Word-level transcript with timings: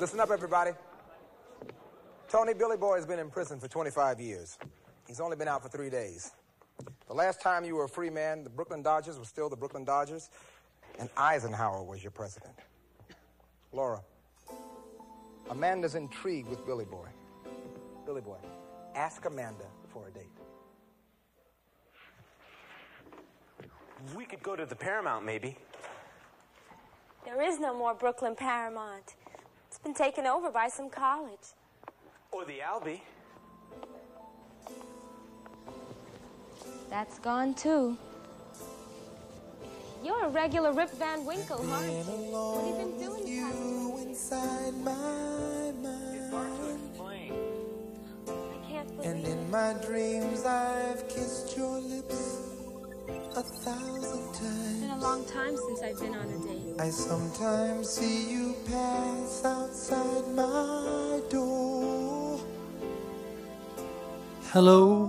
Listen 0.00 0.18
up, 0.18 0.32
everybody. 0.32 0.72
Tony 2.28 2.52
Billy 2.52 2.76
Boy 2.76 2.96
has 2.96 3.06
been 3.06 3.20
in 3.20 3.30
prison 3.30 3.60
for 3.60 3.68
25 3.68 4.20
years. 4.20 4.58
He's 5.06 5.20
only 5.20 5.36
been 5.36 5.46
out 5.46 5.62
for 5.62 5.68
three 5.68 5.88
days. 5.88 6.32
The 7.06 7.14
last 7.14 7.40
time 7.40 7.64
you 7.64 7.76
were 7.76 7.84
a 7.84 7.88
free 7.88 8.10
man, 8.10 8.42
the 8.42 8.50
Brooklyn 8.50 8.82
Dodgers 8.82 9.20
were 9.20 9.24
still 9.24 9.48
the 9.48 9.56
Brooklyn 9.56 9.84
Dodgers, 9.84 10.30
and 10.98 11.08
Eisenhower 11.16 11.84
was 11.84 12.02
your 12.02 12.10
president. 12.10 12.54
Laura, 13.72 14.00
Amanda's 15.48 15.94
intrigued 15.94 16.48
with 16.48 16.66
Billy 16.66 16.86
Boy. 16.86 17.06
Billy 18.04 18.20
Boy, 18.20 18.38
ask 18.96 19.24
Amanda 19.26 19.66
for 19.92 20.08
a 20.08 20.10
date. 20.10 20.26
We 24.16 24.24
could 24.24 24.42
go 24.42 24.56
to 24.56 24.66
the 24.66 24.76
Paramount, 24.76 25.24
maybe. 25.24 25.56
There 27.24 27.40
is 27.40 27.60
no 27.60 27.72
more 27.78 27.94
Brooklyn 27.94 28.34
Paramount. 28.34 29.14
It's 29.86 29.98
been 29.98 30.06
taken 30.06 30.24
over 30.26 30.50
by 30.50 30.68
some 30.68 30.88
college. 30.88 31.52
Or 32.32 32.46
the 32.46 32.62
Albee. 32.62 33.02
That's 36.88 37.18
gone 37.18 37.52
too. 37.52 37.98
You're 40.02 40.24
a 40.24 40.28
regular 40.30 40.72
Rip 40.72 40.90
Van 40.92 41.26
Winkle, 41.26 41.70
aren't 41.70 41.92
you? 41.92 41.98
What 42.32 42.64
have 42.64 42.66
you 42.66 42.74
been 42.74 42.98
doing? 42.98 43.28
You 43.28 43.98
inside 44.08 44.72
my 44.78 44.92
It's 46.14 46.30
hard 46.32 46.56
to 46.56 46.70
explain. 46.88 47.32
I 48.26 48.70
can't 48.70 48.96
believe 48.96 49.10
And 49.10 49.26
it. 49.26 49.30
in 49.32 49.50
my 49.50 49.74
dreams, 49.86 50.46
I've 50.46 51.06
kissed 51.10 51.54
your 51.58 51.78
lips 51.78 52.38
a 53.36 53.42
thousand 53.42 54.32
times. 54.32 54.70
It's 54.70 54.80
been 54.80 54.90
a 54.92 54.98
long 54.98 55.26
time 55.26 55.56
since 55.58 55.82
I've 55.82 56.00
been 56.00 56.14
on 56.14 56.26
a 56.26 56.38
date. 56.48 56.63
I 56.76 56.90
sometimes 56.90 57.88
see 57.88 58.30
you 58.32 58.54
pass 58.66 59.44
outside 59.44 60.26
my 60.34 61.20
door. 61.30 62.40
Hello, 64.50 65.08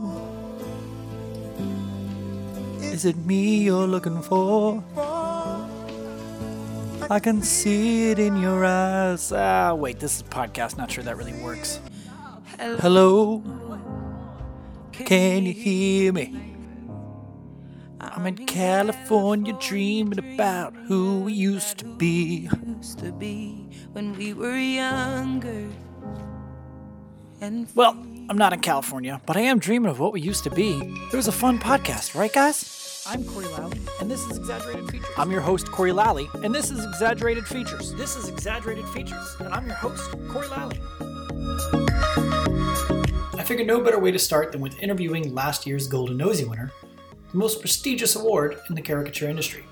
is 2.82 3.06
it 3.06 3.18
me 3.26 3.64
you're 3.64 3.88
looking 3.88 4.22
for? 4.22 4.84
I 7.10 7.20
can 7.20 7.42
see 7.42 8.12
it 8.12 8.20
in 8.20 8.38
your 8.38 8.64
eyes. 8.64 9.32
Ah, 9.32 9.74
wait, 9.74 10.00
this 10.00 10.18
is 10.18 10.22
a 10.22 10.26
podcast. 10.26 10.78
Not 10.78 10.92
sure 10.92 11.04
that 11.04 11.18
really 11.18 11.34
works. 11.42 11.80
Hello, 12.60 13.42
can 14.94 15.46
you 15.46 15.54
hear 15.54 16.14
me? 16.14 16.55
I'm 18.26 18.40
in 18.40 18.48
California 18.48 19.56
dreaming 19.60 20.18
about 20.34 20.76
who 20.88 21.20
we 21.20 21.34
used 21.34 21.78
to 21.78 21.86
be. 21.86 22.50
used 22.76 22.98
to 22.98 23.12
be 23.12 23.70
when 23.92 24.18
we 24.18 24.34
were 24.34 24.58
younger. 24.58 25.68
And 27.40 27.68
Well, 27.76 27.92
I'm 28.28 28.36
not 28.36 28.52
in 28.52 28.62
California, 28.62 29.22
but 29.28 29.38
I 29.38 29.42
am 29.42 29.60
dreaming 29.60 29.92
of 29.92 30.00
what 30.00 30.12
we 30.12 30.22
used 30.22 30.44
to 30.46 30.50
be. 30.50 30.72
It 31.14 31.16
was 31.16 31.28
a 31.28 31.32
fun 31.32 31.60
podcast, 31.60 32.16
right, 32.16 32.34
guys? 32.34 33.04
I'm 33.06 33.24
Corey 33.26 33.46
Lally, 33.46 33.80
and 34.02 34.10
this 34.10 34.26
is 34.26 34.40
Exaggerated 34.40 34.90
Features. 34.90 35.14
I'm 35.18 35.30
your 35.30 35.42
host, 35.42 35.72
Corey 35.72 35.92
Lally, 35.92 36.28
and 36.44 36.56
this 36.56 36.72
is 36.72 36.84
Exaggerated 36.84 37.46
Features. 37.46 37.94
This 37.94 38.16
is 38.16 38.28
Exaggerated 38.28 38.86
Features, 38.86 39.36
and 39.38 39.50
I'm 39.50 39.68
your 39.68 39.76
host, 39.76 40.10
Corey 40.30 40.48
Lally. 40.48 40.82
I 43.38 43.44
figured 43.44 43.68
no 43.68 43.82
better 43.82 44.00
way 44.00 44.10
to 44.10 44.18
start 44.18 44.52
than 44.52 44.62
with 44.62 44.82
interviewing 44.82 45.36
last 45.36 45.68
year's 45.68 45.86
Golden 45.86 46.18
Nosy 46.18 46.46
winner, 46.46 46.72
the 47.36 47.40
most 47.40 47.60
prestigious 47.60 48.16
award 48.16 48.58
in 48.70 48.76
the 48.76 48.82
caricature 48.82 49.28
industry. 49.28 49.66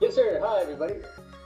Yes, 0.00 0.14
sir. 0.14 0.40
Hi, 0.42 0.62
everybody. 0.62 0.94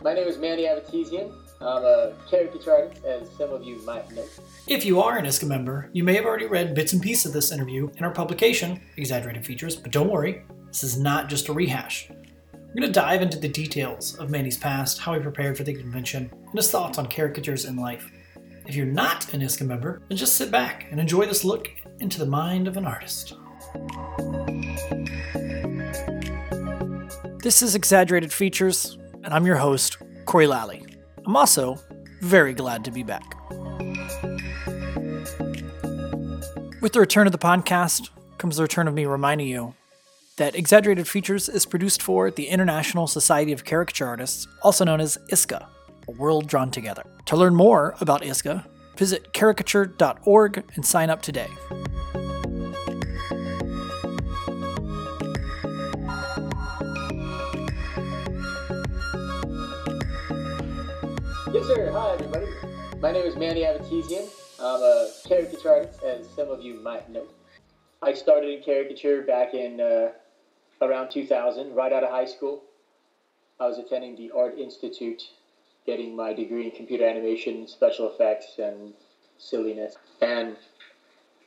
My 0.01 0.15
name 0.15 0.29
is 0.29 0.39
Manny 0.39 0.67
Avatizian. 0.67 1.33
I'm 1.61 1.83
a 1.83 2.15
caricature 2.31 2.71
artist, 2.71 3.05
as 3.05 3.29
some 3.37 3.51
of 3.51 3.65
you 3.65 3.85
might 3.85 4.09
know. 4.13 4.25
If 4.69 4.85
you 4.85 5.03
are 5.03 5.19
an 5.19 5.25
ISCA 5.25 5.49
member, 5.49 5.91
you 5.93 6.05
may 6.05 6.15
have 6.15 6.27
already 6.27 6.47
read 6.47 6.77
bits 6.77 6.93
and 6.93 7.03
pieces 7.03 7.27
of 7.27 7.33
this 7.33 7.51
interview 7.51 7.91
in 7.97 8.05
our 8.05 8.13
publication, 8.13 8.81
Exaggerated 8.97 9.45
Features, 9.45 9.75
but 9.75 9.91
don't 9.91 10.09
worry, 10.09 10.45
this 10.69 10.85
is 10.85 10.97
not 10.97 11.29
just 11.29 11.49
a 11.49 11.53
rehash. 11.53 12.09
We're 12.09 12.83
going 12.83 12.83
to 12.83 12.93
dive 12.93 13.23
into 13.23 13.41
the 13.41 13.49
details 13.49 14.17
of 14.19 14.31
Manny's 14.31 14.57
past, 14.57 15.01
how 15.01 15.15
he 15.15 15.21
prepared 15.21 15.57
for 15.57 15.65
the 15.65 15.75
convention, 15.75 16.31
and 16.33 16.55
his 16.55 16.71
thoughts 16.71 16.99
on 16.99 17.07
caricatures 17.07 17.65
in 17.65 17.75
life. 17.75 18.09
If 18.65 18.77
you're 18.77 18.87
not 18.87 19.35
an 19.35 19.41
ISCA 19.41 19.67
member, 19.67 20.03
then 20.09 20.19
just 20.19 20.37
sit 20.37 20.53
back 20.53 20.87
and 20.93 21.01
enjoy 21.01 21.27
this 21.27 21.43
look 21.45 21.69
into 21.99 22.21
the 22.21 22.27
mind 22.27 22.69
of 22.69 22.77
an 22.77 22.85
artist. 22.85 23.35
This 27.49 27.63
is 27.63 27.75
Exaggerated 27.75 28.31
Features, 28.31 28.99
and 29.25 29.33
I'm 29.33 29.47
your 29.47 29.57
host, 29.57 29.97
Corey 30.27 30.47
Lally. 30.47 30.85
I'm 31.25 31.35
also 31.35 31.79
very 32.21 32.53
glad 32.53 32.85
to 32.85 32.91
be 32.91 33.03
back. 33.03 33.25
With 36.83 36.93
the 36.93 37.01
return 37.01 37.27
of 37.27 37.33
the 37.33 37.39
podcast 37.39 38.11
comes 38.37 38.59
the 38.59 38.65
return 38.65 38.87
of 38.87 38.93
me 38.93 39.07
reminding 39.07 39.49
you 39.49 39.73
that 40.37 40.57
Exaggerated 40.57 41.09
Features 41.09 41.49
is 41.49 41.65
produced 41.65 42.03
for 42.03 42.31
the 42.31 42.49
International 42.49 43.07
Society 43.07 43.53
of 43.53 43.65
Caricature 43.65 44.07
Artists, 44.07 44.47
also 44.63 44.85
known 44.85 45.01
as 45.01 45.17
ISCA, 45.33 45.69
a 46.07 46.13
world 46.13 46.49
drawn 46.49 46.71
together. 46.71 47.05
To 47.25 47.37
learn 47.39 47.55
more 47.55 47.95
about 48.03 48.21
ISCA, 48.21 48.67
visit 48.99 49.33
caricature.org 49.33 50.65
and 50.75 50.85
sign 50.85 51.09
up 51.09 51.23
today. 51.23 51.49
Sir. 61.69 61.91
Hi, 61.93 62.15
everybody. 62.15 62.47
My 62.99 63.13
name 63.13 63.27
is 63.27 63.37
Manny 63.37 63.61
Avatizian. 63.61 64.27
I'm 64.59 64.81
a 64.81 65.11
caricature 65.27 65.69
artist, 65.69 66.03
as 66.03 66.27
some 66.31 66.49
of 66.49 66.63
you 66.63 66.81
might 66.81 67.11
know. 67.11 67.27
I 68.01 68.15
started 68.15 68.49
in 68.49 68.63
caricature 68.63 69.21
back 69.21 69.53
in 69.53 69.79
uh, 69.79 70.13
around 70.81 71.11
2000, 71.11 71.75
right 71.75 71.93
out 71.93 72.03
of 72.03 72.09
high 72.09 72.25
school. 72.25 72.63
I 73.61 73.67
was 73.67 73.77
attending 73.77 74.17
the 74.17 74.31
Art 74.31 74.59
Institute, 74.59 75.23
getting 75.85 76.17
my 76.17 76.33
degree 76.33 76.65
in 76.65 76.71
computer 76.71 77.07
animation, 77.07 77.69
special 77.69 78.11
effects, 78.11 78.59
and 78.59 78.95
silliness. 79.37 79.95
And 80.23 80.57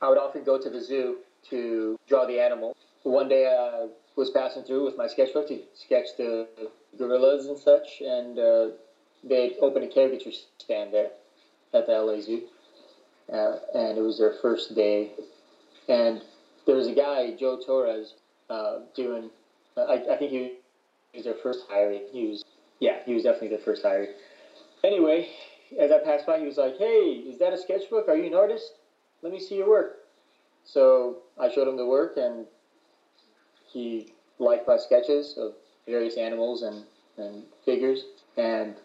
I 0.00 0.08
would 0.08 0.18
often 0.18 0.44
go 0.44 0.56
to 0.56 0.70
the 0.70 0.80
zoo 0.80 1.16
to 1.50 1.98
draw 2.08 2.26
the 2.26 2.38
animal. 2.38 2.76
One 3.02 3.28
day 3.28 3.48
I 3.48 3.88
was 4.14 4.30
passing 4.30 4.62
through 4.62 4.84
with 4.84 4.96
my 4.96 5.08
sketchbook 5.08 5.48
to 5.48 5.58
sketch 5.74 6.16
the 6.16 6.46
gorillas 6.96 7.46
and 7.46 7.58
such, 7.58 8.00
and 8.02 8.38
uh, 8.38 8.68
they'd 9.24 9.56
opened 9.60 9.84
a 9.84 9.88
caricature 9.88 10.30
stand 10.58 10.92
there 10.92 11.10
at 11.74 11.86
the 11.86 11.92
LA 11.92 12.20
Zoo. 12.20 12.42
Uh, 13.32 13.56
and 13.74 13.96
it 13.96 14.02
was 14.02 14.18
their 14.18 14.34
first 14.42 14.74
day. 14.74 15.12
And 15.88 16.22
there 16.66 16.76
was 16.76 16.86
a 16.86 16.94
guy, 16.94 17.34
Joe 17.38 17.58
Torres, 17.64 18.14
uh, 18.50 18.80
doing, 18.94 19.30
I, 19.76 20.02
I 20.10 20.16
think 20.16 20.30
he 20.30 20.52
was 21.14 21.24
their 21.24 21.34
first 21.34 21.60
hiring. 21.68 22.02
He 22.12 22.26
was, 22.26 22.44
yeah, 22.80 22.98
he 23.06 23.14
was 23.14 23.22
definitely 23.22 23.48
their 23.48 23.58
first 23.58 23.82
hiring. 23.82 24.10
Anyway, 24.84 25.28
as 25.78 25.90
I 25.90 25.98
passed 25.98 26.26
by, 26.26 26.38
he 26.38 26.46
was 26.46 26.56
like, 26.56 26.76
hey, 26.78 27.24
is 27.26 27.38
that 27.38 27.52
a 27.52 27.58
sketchbook? 27.58 28.08
Are 28.08 28.16
you 28.16 28.26
an 28.26 28.34
artist? 28.34 28.74
Let 29.22 29.32
me 29.32 29.40
see 29.40 29.56
your 29.56 29.68
work. 29.68 29.98
So 30.64 31.18
I 31.40 31.50
showed 31.50 31.68
him 31.68 31.76
the 31.76 31.86
work, 31.86 32.16
and 32.16 32.46
he 33.72 34.12
liked 34.38 34.66
my 34.66 34.76
sketches 34.76 35.34
of 35.38 35.52
various 35.86 36.16
animals 36.16 36.62
and, 36.62 36.84
and 37.16 37.44
figures, 37.64 38.04
and 38.36 38.76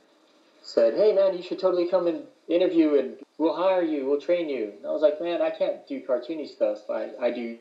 said, 0.67 0.95
"Hey 0.95 1.13
man, 1.13 1.35
you 1.35 1.41
should 1.41 1.59
totally 1.59 1.87
come 1.87 2.07
and 2.07 2.23
interview, 2.49 2.95
and 2.95 3.15
we'll 3.37 3.55
hire 3.55 3.81
you, 3.81 4.05
we'll 4.05 4.19
train 4.19 4.49
you." 4.49 4.73
And 4.77 4.85
I 4.85 4.91
was 4.91 5.01
like, 5.01 5.21
"Man, 5.21 5.41
I 5.41 5.49
can't 5.49 5.87
do 5.87 6.01
cartoony 6.01 6.47
stuff. 6.47 6.89
I, 6.89 7.11
I 7.21 7.31
do 7.31 7.57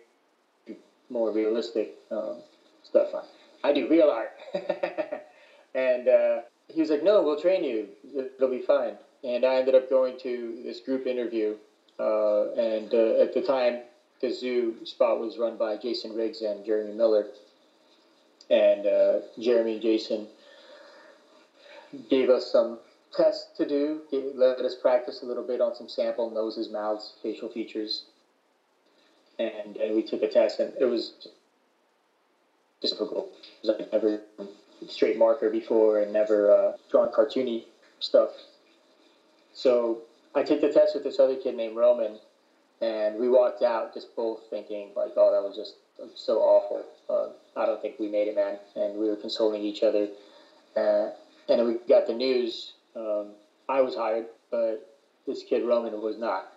more 1.09 1.31
realistic 1.31 1.95
um, 2.11 2.39
stuff. 2.83 3.09
I, 3.15 3.69
I 3.69 3.72
do 3.72 3.89
real 3.89 4.11
art." 4.11 4.33
and 5.75 6.09
uh, 6.09 6.41
he 6.69 6.81
was 6.81 6.91
like, 6.91 7.05
"No, 7.05 7.22
we'll 7.22 7.41
train 7.41 7.62
you. 7.62 7.89
It'll 8.37 8.50
be 8.50 8.62
fine." 8.62 8.97
And 9.22 9.45
I 9.45 9.56
ended 9.56 9.77
up 9.77 9.89
going 9.89 10.19
to 10.21 10.60
this 10.65 10.81
group 10.81 11.07
interview, 11.07 11.54
uh, 12.01 12.53
and 12.54 12.92
uh, 12.92 13.22
at 13.22 13.34
the 13.34 13.42
time, 13.47 13.83
the 14.21 14.33
zoo 14.33 14.84
spot 14.84 15.21
was 15.21 15.39
run 15.39 15.57
by 15.57 15.77
Jason 15.77 16.15
Riggs 16.15 16.42
and 16.42 16.65
Jeremy 16.66 16.95
Miller. 16.95 17.27
And 18.51 18.86
uh, 18.86 19.19
Jeremy 19.41 19.75
and 19.75 19.83
Jason 19.83 20.27
gave 22.09 22.31
us 22.31 22.51
some 22.51 22.78
tests 23.16 23.57
to 23.57 23.66
do, 23.66 24.01
let 24.34 24.59
us 24.60 24.74
practice 24.80 25.22
a 25.22 25.27
little 25.27 25.42
bit 25.42 25.60
on 25.60 25.74
some 25.74 25.89
sample 25.89 26.30
noses, 26.30 26.71
mouths, 26.71 27.15
facial 27.22 27.48
features. 27.48 28.04
And, 29.39 29.77
and 29.77 29.95
we 29.95 30.03
took 30.03 30.22
a 30.22 30.28
test, 30.28 30.60
and 30.60 30.72
it 30.80 30.84
was 30.84 31.13
just 31.22 31.34
difficult. 32.80 33.33
Like 33.63 33.92
never 33.92 34.21
straight 34.89 35.18
marker 35.18 35.51
before 35.51 36.01
and 36.01 36.13
never 36.13 36.51
uh, 36.51 36.72
drawn 36.91 37.09
cartoony 37.09 37.65
stuff. 38.01 38.30
So 39.53 40.03
I 40.34 40.42
took 40.42 40.60
the 40.60 40.72
test 40.72 40.95
with 40.95 41.04
this 41.04 41.19
other 41.19 41.36
kid 41.36 41.57
named 41.57 41.77
Roman, 41.77 42.19
and 42.80 43.19
we 43.19 43.28
walked 43.28 43.62
out 43.62 43.95
just 43.95 44.15
both 44.15 44.41
thinking 44.51 44.91
like, 44.95 45.12
"Oh, 45.16 45.33
that 45.33 45.47
was 45.47 45.57
just 45.57 45.74
so 46.15 46.39
awful. 46.39 46.84
Uh, 47.09 47.60
I 47.60 47.66
don't 47.66 47.80
think 47.80 47.98
we 47.98 48.09
made 48.09 48.28
it, 48.28 48.36
man." 48.36 48.59
And 48.74 48.98
we 48.98 49.09
were 49.09 49.16
consoling 49.16 49.62
each 49.62 49.83
other. 49.83 50.09
Uh, 50.77 51.10
and 51.48 51.60
then 51.60 51.66
we 51.66 51.74
got 51.89 52.07
the 52.07 52.12
news. 52.12 52.72
Um, 52.97 53.33
I 53.69 53.81
was 53.81 53.95
hired, 53.95 54.27
but 54.51 54.97
this 55.27 55.43
kid 55.43 55.65
Roman 55.65 56.01
was 56.01 56.19
not. 56.19 56.53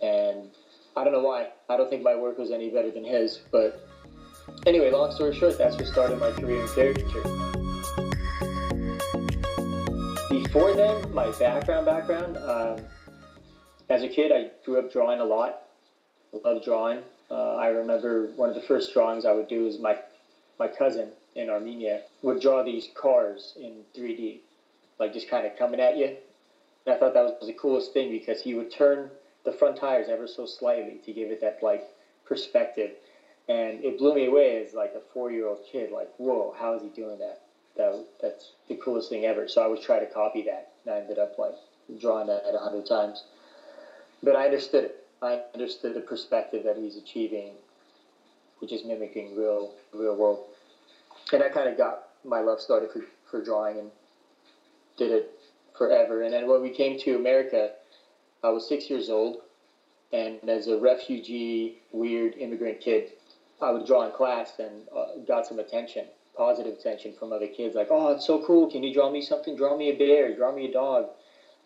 And 0.00 0.50
I 0.96 1.04
don't 1.04 1.12
know 1.12 1.22
why. 1.22 1.48
I 1.68 1.76
don't 1.76 1.90
think 1.90 2.02
my 2.02 2.16
work 2.16 2.38
was 2.38 2.50
any 2.50 2.70
better 2.70 2.90
than 2.90 3.04
his. 3.04 3.40
But 3.52 3.86
anyway, 4.66 4.90
long 4.90 5.12
story 5.12 5.34
short, 5.36 5.58
that's 5.58 5.76
what 5.76 5.86
started 5.86 6.18
my 6.18 6.30
career 6.32 6.62
in 6.62 6.68
caricature. 6.68 7.22
Before 10.30 10.74
then, 10.74 11.12
my 11.14 11.30
background 11.38 11.86
background, 11.86 12.36
um, 12.38 12.84
as 13.88 14.02
a 14.02 14.08
kid, 14.08 14.32
I 14.32 14.50
grew 14.64 14.78
up 14.78 14.92
drawing 14.92 15.20
a 15.20 15.24
lot. 15.24 15.62
Loved 16.44 16.64
drawing. 16.64 17.02
Uh, 17.30 17.56
I 17.56 17.68
remember 17.68 18.28
one 18.36 18.48
of 18.48 18.54
the 18.54 18.62
first 18.62 18.92
drawings 18.92 19.24
I 19.24 19.32
would 19.32 19.48
do 19.48 19.66
is 19.66 19.78
my 19.78 19.98
my 20.58 20.68
cousin 20.68 21.10
in 21.34 21.48
Armenia 21.48 22.02
would 22.22 22.40
draw 22.40 22.62
these 22.62 22.88
cars 22.94 23.54
in 23.60 23.82
3D, 23.96 24.40
like 25.00 25.14
just 25.14 25.28
kind 25.28 25.46
of 25.46 25.56
coming 25.56 25.80
at 25.80 25.96
you. 25.96 26.14
And 26.86 26.94
I 26.94 26.98
thought 26.98 27.14
that 27.14 27.24
was 27.24 27.46
the 27.46 27.54
coolest 27.54 27.92
thing 27.92 28.10
because 28.10 28.40
he 28.42 28.54
would 28.54 28.70
turn 28.70 29.10
the 29.44 29.52
front 29.52 29.78
tires 29.78 30.08
ever 30.08 30.28
so 30.28 30.46
slightly 30.46 31.00
to 31.04 31.12
give 31.12 31.30
it 31.30 31.40
that 31.40 31.58
like 31.62 31.88
perspective. 32.26 32.92
And 33.48 33.82
it 33.82 33.98
blew 33.98 34.14
me 34.14 34.26
away 34.26 34.64
as 34.64 34.74
like 34.74 34.92
a 34.94 35.00
four 35.12 35.32
year 35.32 35.48
old 35.48 35.60
kid, 35.70 35.90
like, 35.90 36.10
whoa, 36.18 36.54
how 36.56 36.74
is 36.74 36.82
he 36.82 36.88
doing 36.88 37.18
that? 37.18 37.42
That 37.76 38.04
that's 38.20 38.52
the 38.68 38.76
coolest 38.76 39.08
thing 39.08 39.24
ever. 39.24 39.48
So 39.48 39.62
I 39.62 39.66
would 39.66 39.80
try 39.80 39.98
to 39.98 40.06
copy 40.06 40.42
that. 40.42 40.72
And 40.84 40.94
I 40.94 40.98
ended 40.98 41.18
up 41.18 41.38
like 41.38 41.54
drawing 42.00 42.28
that 42.28 42.44
a 42.54 42.58
hundred 42.58 42.86
times. 42.86 43.24
But 44.22 44.36
I 44.36 44.44
understood 44.44 44.84
it. 44.84 45.06
I 45.22 45.40
understood 45.54 45.94
the 45.94 46.00
perspective 46.00 46.64
that 46.64 46.76
he's 46.76 46.96
achieving, 46.96 47.52
which 48.58 48.72
is 48.72 48.84
mimicking 48.84 49.36
real 49.36 49.72
real 49.92 50.14
world. 50.14 50.44
And 51.32 51.42
I 51.42 51.48
kind 51.48 51.68
of 51.68 51.76
got 51.76 52.08
my 52.24 52.40
love 52.40 52.60
started 52.60 52.90
for, 52.92 53.02
for 53.30 53.42
drawing 53.42 53.78
and 53.78 53.90
did 55.00 55.10
it 55.10 55.32
forever. 55.76 56.22
And 56.22 56.32
then 56.32 56.46
when 56.46 56.60
we 56.60 56.70
came 56.70 57.00
to 57.00 57.16
America, 57.16 57.72
I 58.44 58.50
was 58.50 58.68
six 58.68 58.90
years 58.90 59.08
old, 59.08 59.38
and 60.12 60.48
as 60.48 60.68
a 60.68 60.78
refugee, 60.78 61.78
weird 61.90 62.34
immigrant 62.34 62.80
kid, 62.80 63.12
I 63.62 63.70
would 63.70 63.86
draw 63.86 64.06
in 64.06 64.12
class 64.12 64.52
and 64.58 64.86
uh, 64.94 65.24
got 65.26 65.46
some 65.46 65.58
attention, 65.58 66.04
positive 66.36 66.74
attention 66.78 67.14
from 67.18 67.32
other 67.32 67.48
kids. 67.48 67.74
Like, 67.74 67.88
oh, 67.90 68.12
it's 68.12 68.26
so 68.26 68.44
cool. 68.44 68.70
Can 68.70 68.82
you 68.82 68.92
draw 68.92 69.10
me 69.10 69.22
something? 69.22 69.56
Draw 69.56 69.76
me 69.76 69.90
a 69.90 69.96
bear. 69.96 70.36
Draw 70.36 70.54
me 70.54 70.68
a 70.68 70.72
dog. 70.72 71.06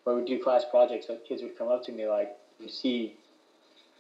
When 0.05 0.17
we 0.17 0.25
do 0.25 0.43
class 0.43 0.65
projects, 0.71 1.07
kids 1.29 1.43
would 1.43 1.59
come 1.59 1.69
up 1.69 1.85
to 1.87 1.93
me 1.93 2.07
like, 2.07 2.37
you 2.61 2.69
see 2.69 3.15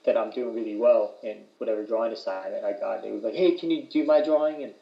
that 0.04 0.16
I'm 0.16 0.30
doing 0.30 0.54
really 0.54 0.76
well 0.76 1.14
in 1.22 1.38
whatever 1.58 1.84
drawing 1.84 2.12
assignment 2.12 2.64
I 2.64 2.72
got. 2.72 3.02
They 3.02 3.10
was 3.10 3.24
like, 3.24 3.34
hey, 3.34 3.52
can 3.52 3.70
you 3.70 3.84
do 3.90 4.04
my 4.04 4.22
drawing? 4.22 4.62
And 4.62 4.74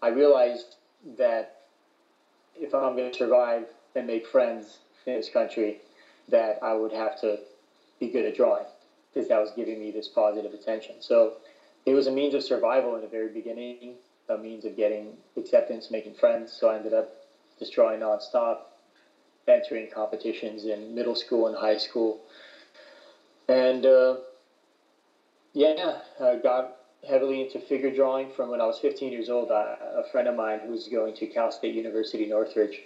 I 0.00 0.08
realized 0.08 0.76
that 1.18 1.59
if 2.60 2.74
I'm 2.74 2.96
going 2.96 3.10
to 3.10 3.16
survive 3.16 3.66
and 3.94 4.06
make 4.06 4.26
friends 4.26 4.78
in 5.06 5.14
this 5.14 5.28
country, 5.28 5.78
that 6.28 6.58
I 6.62 6.74
would 6.74 6.92
have 6.92 7.20
to 7.22 7.38
be 7.98 8.08
good 8.08 8.24
at 8.24 8.36
drawing 8.36 8.64
because 9.12 9.28
that 9.28 9.40
was 9.40 9.50
giving 9.56 9.80
me 9.80 9.90
this 9.90 10.08
positive 10.08 10.54
attention. 10.54 10.96
So 11.00 11.34
it 11.86 11.94
was 11.94 12.06
a 12.06 12.12
means 12.12 12.34
of 12.34 12.42
survival 12.42 12.94
in 12.94 13.02
the 13.02 13.08
very 13.08 13.28
beginning, 13.28 13.94
a 14.28 14.36
means 14.36 14.64
of 14.64 14.76
getting 14.76 15.16
acceptance, 15.36 15.90
making 15.90 16.14
friends. 16.14 16.52
So 16.52 16.68
I 16.68 16.76
ended 16.76 16.94
up 16.94 17.10
just 17.58 17.72
drawing 17.72 18.00
nonstop, 18.00 18.58
entering 19.48 19.88
competitions 19.90 20.64
in 20.64 20.94
middle 20.94 21.16
school 21.16 21.48
and 21.48 21.56
high 21.56 21.78
school. 21.78 22.20
And 23.48 23.84
uh, 23.84 24.16
yeah, 25.52 25.98
I 26.20 26.36
got 26.36 26.76
heavily 27.08 27.42
into 27.42 27.58
figure 27.58 27.94
drawing 27.94 28.30
from 28.30 28.50
when 28.50 28.60
I 28.60 28.66
was 28.66 28.78
15 28.78 29.12
years 29.12 29.28
old. 29.28 29.50
I, 29.50 29.76
a 29.96 30.04
friend 30.10 30.28
of 30.28 30.36
mine 30.36 30.60
who 30.60 30.70
was 30.70 30.88
going 30.88 31.14
to 31.16 31.26
Cal 31.26 31.50
State 31.50 31.74
University 31.74 32.26
Northridge 32.26 32.80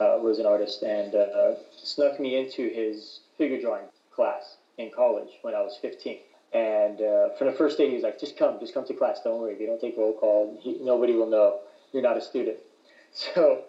uh, 0.00 0.18
was 0.20 0.38
an 0.38 0.46
artist 0.46 0.82
and 0.82 1.14
uh, 1.14 1.54
snuck 1.76 2.18
me 2.18 2.36
into 2.36 2.68
his 2.68 3.20
figure 3.36 3.60
drawing 3.60 3.84
class 4.10 4.56
in 4.78 4.90
college 4.90 5.30
when 5.42 5.54
I 5.54 5.60
was 5.60 5.78
15. 5.80 6.18
And 6.52 7.00
uh, 7.00 7.28
from 7.36 7.46
the 7.46 7.52
first 7.52 7.78
day, 7.78 7.88
he 7.88 7.94
was 7.94 8.02
like, 8.02 8.18
"Just 8.18 8.36
come, 8.36 8.58
just 8.58 8.74
come 8.74 8.84
to 8.86 8.94
class. 8.94 9.20
Don't 9.22 9.40
worry. 9.40 9.54
If 9.54 9.60
you 9.60 9.66
don't 9.66 9.80
take 9.80 9.96
roll 9.96 10.14
call, 10.14 10.58
he, 10.60 10.78
nobody 10.80 11.12
will 11.12 11.30
know 11.30 11.60
you're 11.92 12.02
not 12.02 12.16
a 12.16 12.20
student." 12.20 12.58
So, 13.12 13.64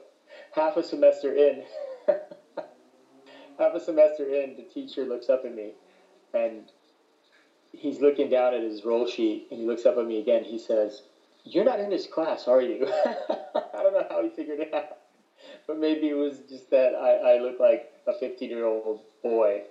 half 0.51 0.77
a 0.77 0.83
semester 0.83 1.33
in, 1.33 1.63
half 3.57 3.73
a 3.73 3.79
semester 3.79 4.23
in, 4.29 4.55
the 4.55 4.67
teacher 4.71 5.03
looks 5.03 5.29
up 5.29 5.45
at 5.45 5.55
me, 5.55 5.71
and 6.35 6.71
he's 7.71 7.99
looking 7.99 8.29
down 8.29 8.53
at 8.53 8.61
his 8.61 8.83
roll 8.83 9.05
sheet, 9.05 9.47
and 9.51 9.59
he 9.59 9.65
looks 9.65 9.85
up 9.85 9.97
at 9.97 10.05
me 10.05 10.19
again. 10.19 10.43
He 10.43 10.57
says, 10.57 11.01
"You're 11.43 11.65
not 11.65 11.79
in 11.79 11.89
this 11.89 12.07
class, 12.07 12.47
are 12.47 12.61
you?" 12.61 12.87
I 13.05 13.83
don't 13.83 13.93
know 13.93 14.05
how 14.09 14.23
he 14.23 14.29
figured 14.29 14.59
it 14.59 14.73
out 14.73 14.97
but 15.67 15.77
maybe 15.77 16.09
it 16.09 16.13
was 16.13 16.39
just 16.49 16.69
that 16.71 16.93
I, 16.93 17.35
I 17.35 17.37
look 17.39 17.59
like 17.59 17.91
a 18.07 18.13
15 18.13 18.49
year 18.49 18.65
old 18.65 18.99
boy. 19.23 19.61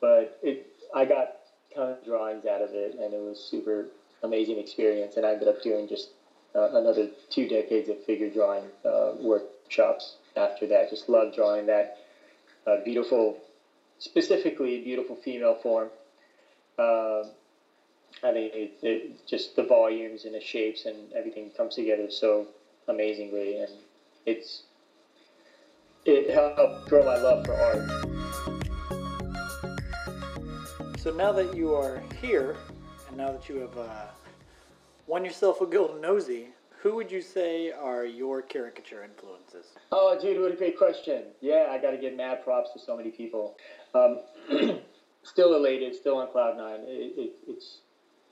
But 0.00 0.38
it, 0.42 0.66
I 0.94 1.04
got 1.04 1.36
tons 1.74 1.98
of 1.98 2.04
drawings 2.04 2.46
out 2.46 2.62
of 2.62 2.70
it, 2.72 2.94
and 2.94 3.12
it 3.12 3.20
was 3.20 3.38
super 3.38 3.86
amazing 4.22 4.58
experience. 4.58 5.16
And 5.16 5.26
I 5.26 5.32
ended 5.32 5.48
up 5.48 5.62
doing 5.62 5.88
just 5.88 6.08
uh, 6.54 6.70
another 6.72 7.08
two 7.30 7.46
decades 7.48 7.88
of 7.88 8.02
figure 8.04 8.28
drawing 8.28 8.64
uh, 8.84 9.12
workshops 9.20 10.14
after 10.36 10.66
that. 10.68 10.90
Just 10.90 11.08
love 11.08 11.34
drawing 11.34 11.66
that 11.66 11.98
uh, 12.66 12.76
beautiful, 12.84 13.38
specifically 13.98 14.78
beautiful 14.78 15.16
female 15.16 15.54
form. 15.54 15.88
Um, 16.78 17.30
I 18.22 18.32
think 18.32 18.54
it, 18.54 18.78
it, 18.82 19.26
just 19.26 19.54
the 19.56 19.64
volumes 19.64 20.24
and 20.24 20.34
the 20.34 20.40
shapes 20.40 20.86
and 20.86 21.12
everything 21.12 21.50
comes 21.50 21.74
together 21.74 22.10
so 22.10 22.46
amazingly, 22.88 23.58
and 23.58 23.72
it's 24.26 24.62
it 26.04 26.30
helped 26.30 26.88
grow 26.88 27.04
my 27.04 27.16
love 27.16 27.44
for 27.44 27.54
art. 27.54 28.14
So 30.98 31.12
now 31.12 31.32
that 31.32 31.54
you 31.54 31.74
are 31.74 32.02
here, 32.20 32.56
and 33.08 33.16
now 33.16 33.32
that 33.32 33.48
you 33.48 33.56
have 33.56 33.76
uh, 33.76 34.06
won 35.06 35.24
yourself 35.24 35.60
a 35.60 35.66
golden 35.66 36.00
nosy, 36.00 36.48
who 36.84 36.94
would 36.94 37.10
you 37.10 37.20
say 37.20 37.72
are 37.72 38.04
your 38.04 38.42
caricature 38.42 39.04
influences? 39.04 39.66
Oh, 39.92 40.18
dude, 40.20 40.40
what 40.40 40.52
a 40.52 40.56
great 40.56 40.78
question. 40.78 41.24
Yeah, 41.40 41.68
I 41.70 41.78
got 41.78 41.92
to 41.92 41.96
give 41.98 42.14
mad 42.14 42.44
props 42.44 42.72
to 42.72 42.78
so 42.78 42.96
many 42.96 43.10
people. 43.10 43.56
Um, 43.94 44.20
still 45.24 45.56
elated, 45.56 45.94
still 45.96 46.18
on 46.18 46.30
cloud 46.30 46.56
nine. 46.56 46.80
It, 46.86 47.12
it, 47.16 47.32
it's 47.48 47.78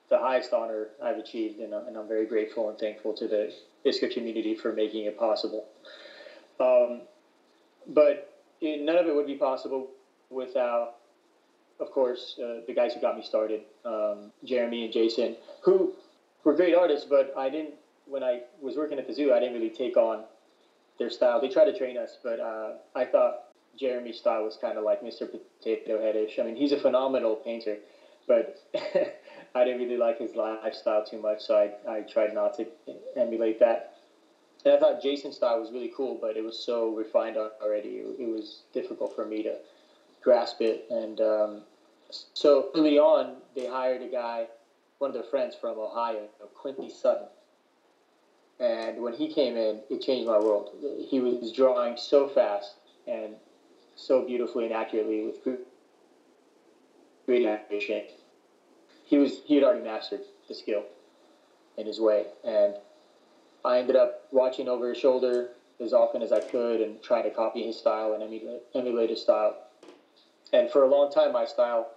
the 0.09 0.19
highest 0.19 0.53
honor 0.53 0.89
I've 1.03 1.17
achieved, 1.17 1.59
and, 1.59 1.73
and, 1.73 1.97
I'm 1.97 2.07
very 2.07 2.27
grateful 2.27 2.69
and 2.69 2.79
thankful 2.79 3.15
to 3.15 3.27
the 3.27 3.53
ISCA 3.87 4.13
community 4.13 4.55
for 4.55 4.73
making 4.73 5.07
it 5.07 5.19
possible. 5.19 5.67
Um, 6.61 7.01
but 7.89 8.43
it, 8.61 8.83
none 8.83 8.99
of 8.99 9.07
it 9.07 9.15
would 9.15 9.27
be 9.27 9.37
possible 9.37 9.89
without, 10.29 10.97
of 11.81 11.91
course, 11.91 12.39
uh, 12.39 12.61
the 12.67 12.75
guys 12.75 12.93
who 12.93 13.01
got 13.01 13.17
me 13.17 13.23
started, 13.23 13.63
um, 13.87 14.31
Jeremy 14.45 14.85
and 14.85 14.93
Jason, 14.93 15.37
who 15.63 15.95
were 16.45 16.55
great 16.55 16.75
artists, 16.75 17.07
but 17.09 17.33
I 17.37 17.49
didn't, 17.49 17.75
when 18.07 18.23
I 18.23 18.43
was 18.61 18.77
working 18.77 18.99
at 18.99 19.07
the 19.07 19.15
zoo, 19.15 19.33
I 19.33 19.41
didn't 19.41 19.55
really 19.55 19.71
take 19.71 19.97
on 19.97 20.25
their 20.99 21.09
style. 21.09 21.41
They 21.41 21.49
tried 21.49 21.67
to 21.67 21.77
train 21.77 21.97
us, 21.97 22.19
but 22.23 22.39
uh, 22.39 22.73
I 22.95 23.07
thought 23.07 23.52
Jeremy's 23.79 24.19
style 24.19 24.45
was 24.45 24.57
kind 24.61 24.79
of 24.79 24.85
like 24.85 25.03
Mr. 25.03 25.29
Potato 25.31 25.99
Headish. 25.99 26.39
I 26.39 26.45
mean, 26.45 26.57
he's 26.57 26.73
a 26.73 26.79
phenomenal 26.79 27.37
painter, 27.37 27.79
but 28.27 28.59
I 29.55 29.65
didn't 29.65 29.81
really 29.81 29.97
like 29.97 30.19
his 30.19 30.35
lifestyle 30.35 31.05
too 31.05 31.21
much, 31.21 31.43
so 31.43 31.57
I, 31.57 31.91
I 31.91 32.01
tried 32.03 32.35
not 32.35 32.57
to 32.57 32.67
emulate 33.17 33.59
that. 33.61 33.95
And 34.65 34.75
I 34.75 34.79
thought 34.79 35.03
Jason's 35.03 35.37
style 35.37 35.61
was 35.61 35.73
really 35.73 35.93
cool, 35.97 36.19
but 36.21 36.37
it 36.37 36.45
was 36.45 36.59
so 36.59 36.95
refined 36.95 37.37
already. 37.37 38.03
It, 38.19 38.29
was 38.29 38.63
difficult 38.73 39.15
for 39.15 39.27
me 39.27 39.43
to 39.43 39.57
grasp 40.23 40.61
it. 40.61 40.87
And 40.89 41.21
um, 41.21 41.63
so 42.35 42.71
early 42.77 42.99
on, 42.99 43.37
they 43.57 43.67
hired 43.67 44.03
a 44.03 44.09
guy, 44.09 44.47
one 44.99 45.11
of 45.11 45.15
their 45.15 45.25
friends 45.25 45.57
from 45.61 45.79
Ohio, 45.79 46.29
Quincy 46.55 46.91
Sutton. 46.91 47.27
And 48.61 49.03
when 49.03 49.15
he 49.15 49.33
came 49.33 49.57
in, 49.57 49.81
it 49.91 50.01
changed 50.03 50.29
my 50.29 50.39
world. 50.39 50.71
He 51.09 51.19
was 51.19 51.51
drawing 51.53 51.97
so 51.97 52.29
fast 52.29 52.75
and 53.09 53.35
so 53.97 54.23
beautifully 54.23 54.65
and 54.65 54.73
accurately 54.73 55.23
with 55.25 55.43
great 57.27 57.45
animation. 57.45 58.03
He 59.05 59.19
was 59.19 59.41
he 59.45 59.55
had 59.55 59.65
already 59.65 59.83
mastered 59.83 60.23
the 60.49 60.55
skill 60.55 60.85
in 61.77 61.87
his 61.87 62.01
way, 62.01 62.27
and 62.45 62.77
I 63.65 63.79
ended 63.79 63.97
up 63.97 64.27
watching 64.31 64.69
over 64.69 64.89
his 64.89 64.99
shoulder 64.99 65.51
as 65.81 65.93
often 65.93 66.23
as 66.23 66.33
I 66.33 66.41
could 66.41 66.81
and 66.81 67.01
trying 67.03 67.25
to 67.25 67.31
copy 67.31 67.63
his 67.65 67.77
style 67.77 68.13
and 68.13 68.23
emulate, 68.23 68.63
emulate 68.75 69.11
his 69.11 69.21
style. 69.21 69.57
And 70.53 70.69
for 70.71 70.83
a 70.83 70.87
long 70.87 71.11
time, 71.11 71.33
my 71.33 71.45
style 71.45 71.89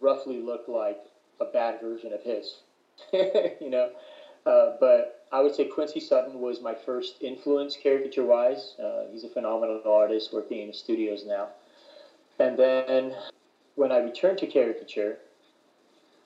roughly 0.00 0.38
looked 0.40 0.68
like 0.68 0.98
a 1.40 1.44
bad 1.44 1.80
version 1.80 2.12
of 2.12 2.22
his, 2.22 2.56
you 3.12 3.68
know. 3.70 3.90
Uh, 4.46 4.70
but 4.80 5.17
I 5.30 5.40
would 5.40 5.54
say 5.54 5.66
Quincy 5.66 6.00
Sutton 6.00 6.40
was 6.40 6.60
my 6.60 6.74
first 6.74 7.16
influence 7.20 7.76
caricature 7.80 8.24
wise. 8.24 8.74
Uh, 8.82 9.04
he's 9.12 9.24
a 9.24 9.28
phenomenal 9.28 9.82
artist 9.86 10.32
working 10.32 10.60
in 10.62 10.66
the 10.68 10.72
studios 10.72 11.24
now. 11.26 11.48
And 12.38 12.58
then 12.58 13.14
when 13.74 13.92
I 13.92 13.98
returned 13.98 14.38
to 14.38 14.46
caricature, 14.46 15.18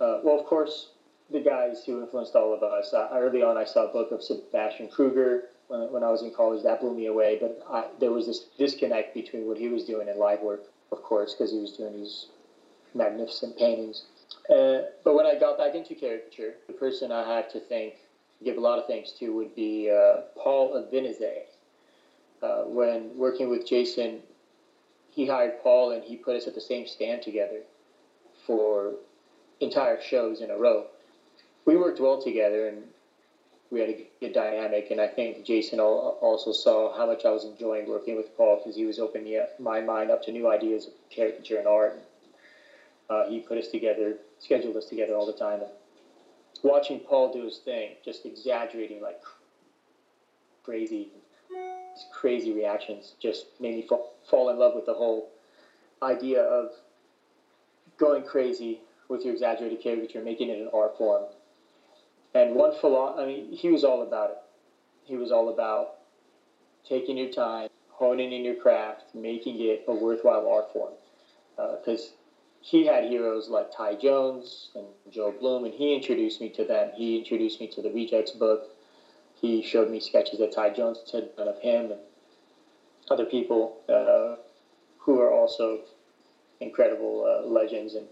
uh, 0.00 0.20
well, 0.22 0.38
of 0.38 0.46
course, 0.46 0.90
the 1.30 1.40
guys 1.40 1.84
who 1.84 2.02
influenced 2.02 2.34
all 2.34 2.52
of 2.52 2.62
us. 2.62 2.92
Uh, 2.92 3.08
early 3.12 3.42
on, 3.42 3.56
I 3.56 3.64
saw 3.64 3.88
a 3.88 3.92
book 3.92 4.12
of 4.12 4.22
Sebastian 4.22 4.88
Kruger, 4.88 5.44
uh, 5.70 5.86
when 5.86 6.04
I 6.04 6.10
was 6.10 6.22
in 6.22 6.32
college. 6.32 6.62
That 6.62 6.80
blew 6.80 6.94
me 6.94 7.06
away. 7.06 7.38
But 7.40 7.64
I, 7.70 7.86
there 7.98 8.12
was 8.12 8.26
this 8.26 8.46
disconnect 8.58 9.14
between 9.14 9.46
what 9.46 9.56
he 9.56 9.68
was 9.68 9.84
doing 9.84 10.08
in 10.08 10.18
live 10.18 10.40
work, 10.40 10.64
of 10.90 11.02
course, 11.02 11.34
because 11.34 11.52
he 11.52 11.58
was 11.58 11.72
doing 11.72 11.94
these 11.94 12.26
magnificent 12.94 13.56
paintings. 13.56 14.04
Uh, 14.50 14.82
but 15.04 15.14
when 15.14 15.26
I 15.26 15.38
got 15.38 15.56
back 15.56 15.74
into 15.74 15.94
caricature, 15.94 16.54
the 16.66 16.72
person 16.72 17.10
I 17.10 17.36
had 17.36 17.48
to 17.50 17.60
thank, 17.60 17.94
give 18.44 18.56
a 18.56 18.60
lot 18.60 18.78
of 18.78 18.86
thanks 18.86 19.12
to, 19.12 19.34
would 19.34 19.54
be 19.54 19.90
uh, 19.90 20.22
Paul 20.36 20.74
Avinizay. 20.74 21.42
Uh, 22.42 22.64
when 22.64 23.16
working 23.16 23.48
with 23.48 23.66
Jason, 23.66 24.18
he 25.10 25.26
hired 25.26 25.62
Paul 25.62 25.92
and 25.92 26.02
he 26.02 26.16
put 26.16 26.36
us 26.36 26.46
at 26.46 26.54
the 26.54 26.60
same 26.60 26.86
stand 26.86 27.22
together 27.22 27.60
for 28.46 28.94
entire 29.60 30.00
shows 30.02 30.40
in 30.40 30.50
a 30.50 30.56
row. 30.56 30.86
We 31.64 31.76
worked 31.76 32.00
well 32.00 32.20
together 32.20 32.68
and 32.68 32.82
we 33.70 33.80
had 33.80 33.88
a 33.88 34.06
good 34.20 34.34
dynamic. 34.34 34.90
And 34.90 35.00
I 35.00 35.06
think 35.08 35.44
Jason 35.44 35.80
also 35.80 36.52
saw 36.52 36.96
how 36.96 37.06
much 37.06 37.24
I 37.24 37.30
was 37.30 37.44
enjoying 37.44 37.88
working 37.88 38.16
with 38.16 38.36
Paul 38.36 38.56
because 38.56 38.76
he 38.76 38.84
was 38.84 38.98
opening 38.98 39.40
my 39.58 39.80
mind 39.80 40.10
up 40.10 40.22
to 40.24 40.32
new 40.32 40.50
ideas 40.50 40.86
of 40.86 40.92
caricature 41.10 41.58
and 41.58 41.66
art. 41.66 41.98
Uh, 43.08 43.28
he 43.28 43.40
put 43.40 43.58
us 43.58 43.68
together, 43.68 44.16
scheduled 44.38 44.76
us 44.76 44.86
together 44.86 45.14
all 45.14 45.26
the 45.26 45.32
time. 45.32 45.60
And 45.60 45.70
watching 46.62 47.00
Paul 47.00 47.32
do 47.32 47.44
his 47.44 47.58
thing, 47.58 47.92
just 48.04 48.24
exaggerating 48.26 49.00
like 49.02 49.20
crazy, 50.62 51.08
crazy 52.12 52.52
reactions, 52.52 53.14
just 53.20 53.46
made 53.60 53.76
me 53.76 53.82
fall, 53.82 54.14
fall 54.28 54.50
in 54.50 54.58
love 54.58 54.74
with 54.74 54.86
the 54.86 54.94
whole 54.94 55.30
idea 56.02 56.42
of 56.42 56.70
going 57.98 58.22
crazy 58.22 58.80
with 59.08 59.24
your 59.24 59.34
exaggerated 59.34 59.80
caricature, 59.82 60.22
making 60.22 60.48
it 60.48 60.58
an 60.58 60.68
art 60.72 60.96
form. 60.96 61.24
And 62.34 62.54
one 62.54 62.72
philo- 62.80 63.16
I 63.18 63.26
mean, 63.26 63.52
he 63.52 63.70
was 63.70 63.84
all 63.84 64.02
about 64.02 64.30
it. 64.30 64.38
He 65.04 65.16
was 65.16 65.30
all 65.30 65.48
about 65.50 65.94
taking 66.88 67.16
your 67.16 67.28
time, 67.28 67.68
honing 67.90 68.32
in 68.32 68.44
your 68.44 68.54
craft, 68.54 69.14
making 69.14 69.60
it 69.60 69.84
a 69.86 69.92
worthwhile 69.92 70.48
art 70.48 70.72
form. 70.72 70.92
Because 71.56 72.06
uh, 72.06 72.21
he 72.62 72.86
had 72.86 73.04
heroes 73.04 73.48
like 73.48 73.72
Ty 73.76 73.96
Jones 73.96 74.70
and 74.76 74.86
Joe 75.10 75.34
Bluhm, 75.38 75.64
and 75.64 75.74
he 75.74 75.94
introduced 75.94 76.40
me 76.40 76.48
to 76.50 76.64
them. 76.64 76.92
He 76.94 77.18
introduced 77.18 77.60
me 77.60 77.66
to 77.68 77.82
the 77.82 77.90
Rejects 77.90 78.30
book. 78.30 78.70
He 79.40 79.62
showed 79.62 79.90
me 79.90 79.98
sketches 79.98 80.38
that 80.38 80.52
Ty 80.52 80.70
Jones 80.70 81.02
had 81.12 81.34
done 81.36 81.48
of 81.48 81.58
him 81.58 81.90
and 81.90 82.00
other 83.10 83.24
people 83.24 83.80
uh, 83.88 84.36
who 84.98 85.18
are 85.18 85.32
also 85.32 85.80
incredible 86.60 87.26
uh, 87.26 87.44
legends 87.48 87.94
and 87.94 88.06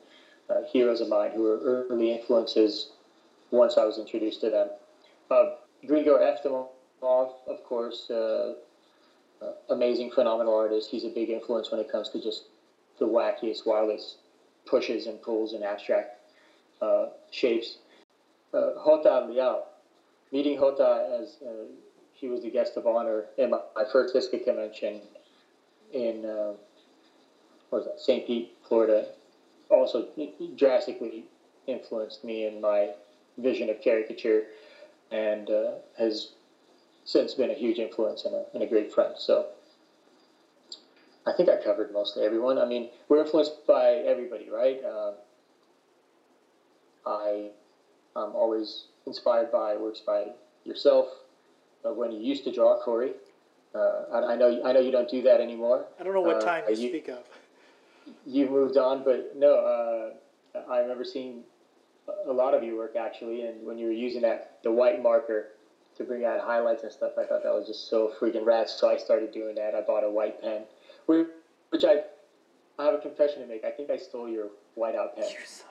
uh, 0.51 0.65
heroes 0.73 1.01
of 1.01 1.09
mine 1.09 1.31
who 1.31 1.43
were 1.43 1.87
early 1.89 2.13
influences 2.13 2.89
once 3.53 3.79
I 3.79 3.85
was 3.85 3.99
introduced 3.99 4.41
to 4.41 4.51
them. 4.51 4.69
Uh, 5.31 5.55
Grigor 5.87 6.19
Eftimov, 6.19 6.67
of 7.03 7.63
course, 7.65 8.11
uh, 8.11 8.55
uh, 9.41 9.53
amazing, 9.69 10.11
phenomenal 10.11 10.57
artist. 10.57 10.91
He's 10.91 11.05
a 11.05 11.09
big 11.09 11.31
influence 11.31 11.71
when 11.71 11.79
it 11.79 11.91
comes 11.91 12.09
to 12.11 12.21
just 12.21 12.47
the 12.99 13.07
wackiest, 13.07 13.65
wildest 13.65 14.17
pushes 14.71 15.07
and 15.07 15.21
pulls 15.21 15.53
and 15.53 15.65
abstract 15.65 16.15
uh, 16.81 17.07
shapes. 17.31 17.79
Uh, 18.55 18.71
Jota 18.85 19.27
Leal, 19.29 19.65
meeting 20.33 20.57
Jota 20.57 21.19
as 21.21 21.37
uh, 21.47 21.65
he 22.15 22.29
was 22.29 22.43
the 22.43 22.51
guest 22.51 22.77
of 22.77 22.87
honor 22.87 23.27
in 23.39 23.51
my, 23.51 23.59
my 23.75 23.85
first 23.85 24.15
ISCA 24.15 24.43
convention 24.43 25.01
in 25.93 26.25
uh, 26.25 26.53
what 27.71 27.79
was 27.79 27.85
that, 27.87 28.01
St. 28.01 28.27
Pete, 28.27 28.49
Florida, 28.67 29.07
also 29.71 30.07
drastically 30.57 31.25
influenced 31.67 32.25
me 32.25 32.45
in 32.45 32.61
my 32.61 32.91
vision 33.39 33.71
of 33.71 33.81
caricature 33.81 34.45
and 35.11 35.51
uh, 35.51 35.73
has 35.99 36.29
since 37.05 37.35
been 37.35 37.51
a 37.51 37.55
huge 37.55 37.79
influence 37.79 38.25
and 38.25 38.35
a, 38.35 38.45
and 38.55 38.63
a 38.63 38.67
great 38.67 38.93
friend. 38.93 39.15
So 39.17 39.47
I 41.31 41.33
think 41.33 41.49
I 41.49 41.57
covered 41.63 41.93
mostly 41.93 42.25
everyone. 42.25 42.59
I 42.59 42.65
mean, 42.65 42.89
we're 43.09 43.21
influenced 43.21 43.65
by 43.67 44.03
everybody, 44.05 44.51
right? 44.51 44.83
Uh, 44.85 45.13
I 47.07 47.51
am 48.17 48.35
always 48.35 48.87
inspired 49.07 49.53
by 49.53 49.77
works 49.77 50.01
by 50.01 50.27
yourself. 50.65 51.07
Uh, 51.85 51.93
when 51.93 52.11
you 52.11 52.19
used 52.19 52.43
to 52.45 52.53
draw, 52.53 52.81
Corey, 52.83 53.13
uh, 53.75 54.03
I, 54.13 54.33
I, 54.33 54.37
know 54.37 54.61
I 54.65 54.73
know 54.73 54.81
you 54.81 54.91
don't 54.91 55.09
do 55.09 55.23
that 55.23 55.41
anymore. 55.41 55.87
I 56.01 56.03
don't 56.03 56.15
know 56.15 56.21
what 56.21 56.37
uh, 56.37 56.41
time 56.41 56.65
you, 56.69 56.75
you, 56.75 56.89
speak 56.89 57.09
of. 57.09 57.21
You 58.27 58.51
moved 58.51 58.77
on, 58.77 59.05
but 59.05 59.37
no, 59.37 59.55
uh, 59.55 60.59
I 60.69 60.81
remember 60.81 61.05
seeing 61.05 61.45
a 62.27 62.33
lot 62.33 62.55
of 62.55 62.65
your 62.65 62.77
work 62.77 62.97
actually, 62.97 63.43
and 63.43 63.65
when 63.65 63.79
you 63.79 63.87
were 63.87 63.93
using 63.93 64.23
that 64.23 64.59
the 64.65 64.73
white 64.73 65.01
marker 65.01 65.51
to 65.97 66.03
bring 66.03 66.25
out 66.25 66.41
highlights 66.41 66.83
and 66.83 66.91
stuff, 66.91 67.13
I 67.17 67.25
thought 67.25 67.45
that 67.45 67.53
was 67.53 67.69
just 67.69 67.89
so 67.89 68.13
freaking 68.21 68.45
rad. 68.45 68.69
So 68.69 68.91
I 68.91 68.97
started 68.97 69.33
doing 69.33 69.55
that. 69.55 69.77
I 69.77 69.81
bought 69.81 70.03
a 70.03 70.11
white 70.11 70.43
pen 70.43 70.65
which 71.71 71.85
I, 71.85 72.03
I 72.79 72.85
have 72.87 72.95
a 72.95 72.99
confession 72.99 73.43
to 73.43 73.49
make. 73.49 73.65
I 73.65 73.71
think 73.71 73.91
I 73.91 73.97
stole 73.97 74.29
your 74.29 74.49
whiteout 74.77 75.15
pen. 75.15 75.25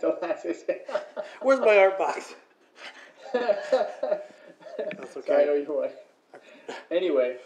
the 0.00 0.18
last 0.22 0.46
Where's 1.42 1.60
my 1.60 1.76
art 1.78 1.98
box? 1.98 2.34
That's 3.32 5.16
okay. 5.16 5.34
I 5.42 5.44
know 5.44 5.54
you 5.54 5.66
would. 5.68 5.90
anyway, 6.90 7.36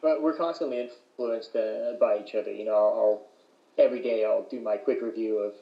but 0.00 0.22
we're 0.22 0.36
constantly 0.36 0.88
influenced 0.88 1.54
uh, 1.56 1.94
by 2.00 2.18
each 2.24 2.34
other. 2.34 2.52
You 2.52 2.64
know, 2.66 2.74
I'll, 2.74 2.94
I'll 2.98 3.22
every 3.84 4.02
day 4.02 4.24
I'll 4.24 4.46
do 4.50 4.60
my 4.60 4.76
quick 4.76 5.00
review 5.02 5.38
of 5.38 5.54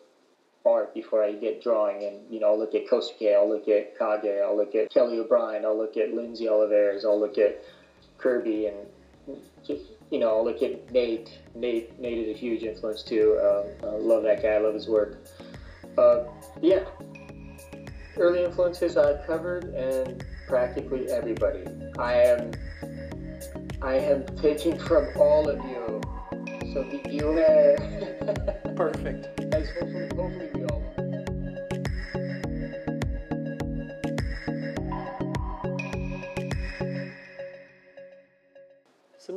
art 0.67 0.95
before 0.95 1.25
I 1.25 1.33
get 1.33 1.63
drawing, 1.63 2.05
and 2.05 2.19
you 2.31 2.41
know, 2.41 2.49
I'll 2.49 2.59
look 2.59 2.75
at 2.75 2.87
Kosuke, 2.87 3.35
I'll 3.35 3.49
look 3.49 3.69
at 3.69 3.99
Kage, 3.99 4.41
I'll 4.45 4.57
look 4.57 4.75
at 4.75 4.91
Kelly 4.91 5.19
O'Brien, 5.19 5.65
I'll 5.65 5.77
look 5.77 5.97
at 5.97 6.15
Lindsay 6.15 6.49
Olivares, 6.49 7.05
I'll 7.05 7.19
look 7.19 7.39
at 7.39 7.63
Kirby, 8.19 8.67
and 8.67 9.39
just 9.67 9.85
you 10.11 10.19
know, 10.19 10.43
look 10.43 10.63
at 10.63 10.91
Nate. 10.91 11.39
Nate, 11.55 11.99
Nate 11.99 12.19
is 12.19 12.37
a 12.37 12.39
huge 12.39 12.63
influence 12.63 13.03
too. 13.03 13.39
Um, 13.43 13.89
I 13.89 13.97
love 13.97 14.23
that 14.25 14.43
guy. 14.43 14.51
I 14.51 14.59
love 14.59 14.75
his 14.75 14.89
work. 14.89 15.25
Uh, 15.97 16.25
yeah, 16.61 16.85
early 18.17 18.45
influences 18.45 18.97
I've 18.97 19.25
covered, 19.27 19.65
and 19.75 20.25
practically 20.49 21.11
everybody. 21.11 21.65
I 21.99 22.15
am, 22.15 22.53
I 23.83 23.95
am 23.95 24.27
taking 24.37 24.79
from 24.79 25.09
all 25.17 25.49
of 25.49 25.59
you. 25.65 26.01
So 26.73 26.85
beware. 27.05 27.77
Perfect. 28.77 29.41
As 29.55 29.69
hopefully, 29.71 30.09
hopefully 30.17 30.51
we 30.55 30.65
all. 30.65 31.00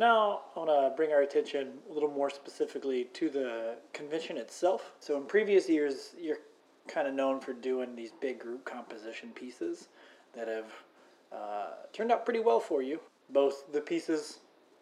Now 0.03 0.41
I 0.53 0.59
want 0.59 0.69
to 0.69 0.93
bring 0.97 1.13
our 1.13 1.21
attention 1.21 1.79
a 1.89 1.93
little 1.93 2.09
more 2.09 2.29
specifically 2.29 3.05
to 3.13 3.29
the 3.29 3.77
convention 3.93 4.35
itself. 4.35 4.91
So 4.99 5.15
in 5.15 5.23
previous 5.23 5.69
years, 5.69 6.13
you're 6.19 6.39
kind 6.89 7.07
of 7.07 7.13
known 7.13 7.39
for 7.39 7.53
doing 7.53 7.95
these 7.95 8.11
big 8.19 8.37
group 8.37 8.65
composition 8.65 9.29
pieces 9.29 9.87
that 10.35 10.49
have 10.49 10.73
uh, 11.31 11.67
turned 11.93 12.11
out 12.11 12.25
pretty 12.25 12.41
well 12.41 12.59
for 12.59 12.81
you, 12.81 12.99
both 13.29 13.71
the 13.71 13.79
pieces 13.79 14.39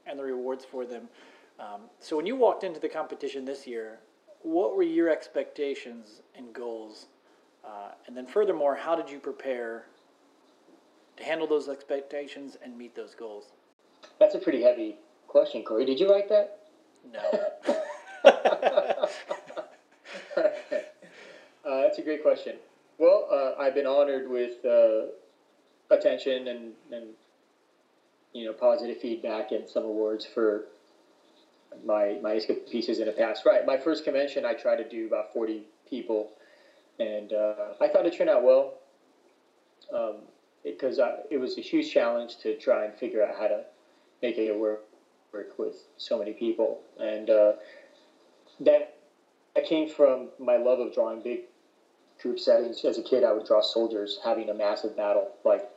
and 0.07 0.17
the 0.17 0.23
rewards 0.23 0.65
for 0.65 0.87
them. 0.87 1.07
Um, 1.59 1.81
so 1.99 2.17
when 2.17 2.25
you 2.25 2.35
walked 2.35 2.63
into 2.63 2.79
the 2.79 2.89
competition 2.89 3.45
this 3.45 3.67
year, 3.67 3.99
what 4.41 4.75
were 4.75 4.81
your 4.81 5.07
expectations 5.11 6.21
and 6.35 6.51
goals? 6.51 7.05
Uh, 7.63 7.91
and 8.07 8.17
then 8.17 8.25
furthermore, 8.25 8.75
how 8.75 8.95
did 8.95 9.07
you 9.07 9.19
prepare 9.19 9.85
to 11.17 11.23
handle 11.23 11.45
those 11.45 11.69
expectations 11.69 12.57
and 12.63 12.75
meet 12.75 12.95
those 12.95 13.13
goals? 13.13 13.51
That's 14.17 14.33
a 14.33 14.39
pretty 14.39 14.63
heavy 14.63 14.95
question, 15.31 15.63
Corey. 15.63 15.85
Did 15.85 16.00
you 16.00 16.11
write 16.11 16.27
that? 16.27 16.59
No. 17.11 17.19
uh, 18.25 19.07
that's 21.63 21.97
a 21.97 22.01
great 22.03 22.21
question. 22.21 22.57
Well, 22.97 23.27
uh, 23.31 23.53
I've 23.59 23.73
been 23.73 23.88
honored 23.88 24.29
with 24.29 24.63
uh, 24.65 25.05
attention 25.89 26.50
and, 26.50 26.73
and 26.91 27.05
you 28.33 28.45
know 28.45 28.53
positive 28.53 28.97
feedback 28.97 29.51
and 29.51 29.67
some 29.67 29.85
awards 29.85 30.25
for 30.25 30.65
my 31.85 32.19
my 32.21 32.39
pieces 32.69 33.00
in 33.00 33.05
the 33.05 33.13
past. 33.13 33.45
Right, 33.45 33.65
my 33.65 33.77
first 33.77 34.03
convention 34.03 34.45
I 34.45 34.53
tried 34.53 34.77
to 34.77 34.88
do 34.88 35.07
about 35.07 35.33
forty 35.33 35.63
people, 35.89 36.31
and 37.00 37.31
uh, 37.31 37.73
I 37.79 37.88
thought 37.88 38.05
it 38.05 38.15
turned 38.15 38.29
out 38.29 38.43
well. 38.43 38.73
Um, 39.93 40.17
because 40.63 41.00
it 41.31 41.38
was 41.38 41.57
a 41.57 41.61
huge 41.61 41.91
challenge 41.91 42.38
to 42.38 42.55
try 42.55 42.85
and 42.85 42.93
figure 42.93 43.25
out 43.25 43.35
how 43.35 43.47
to 43.47 43.63
make 44.21 44.38
it 44.38 44.55
work 44.55 44.83
work 45.33 45.57
with 45.57 45.75
so 45.97 46.17
many 46.19 46.33
people, 46.33 46.79
and 47.00 47.29
uh, 47.29 47.53
that 48.59 48.97
that 49.55 49.65
came 49.65 49.88
from 49.88 50.29
my 50.39 50.57
love 50.57 50.79
of 50.79 50.93
drawing 50.93 51.21
big 51.21 51.41
group 52.21 52.39
settings. 52.39 52.83
As 52.85 52.97
a 52.97 53.03
kid, 53.03 53.23
I 53.23 53.31
would 53.31 53.45
draw 53.45 53.61
soldiers 53.61 54.19
having 54.23 54.50
a 54.50 54.53
massive 54.53 54.95
battle, 54.95 55.29
like 55.43 55.69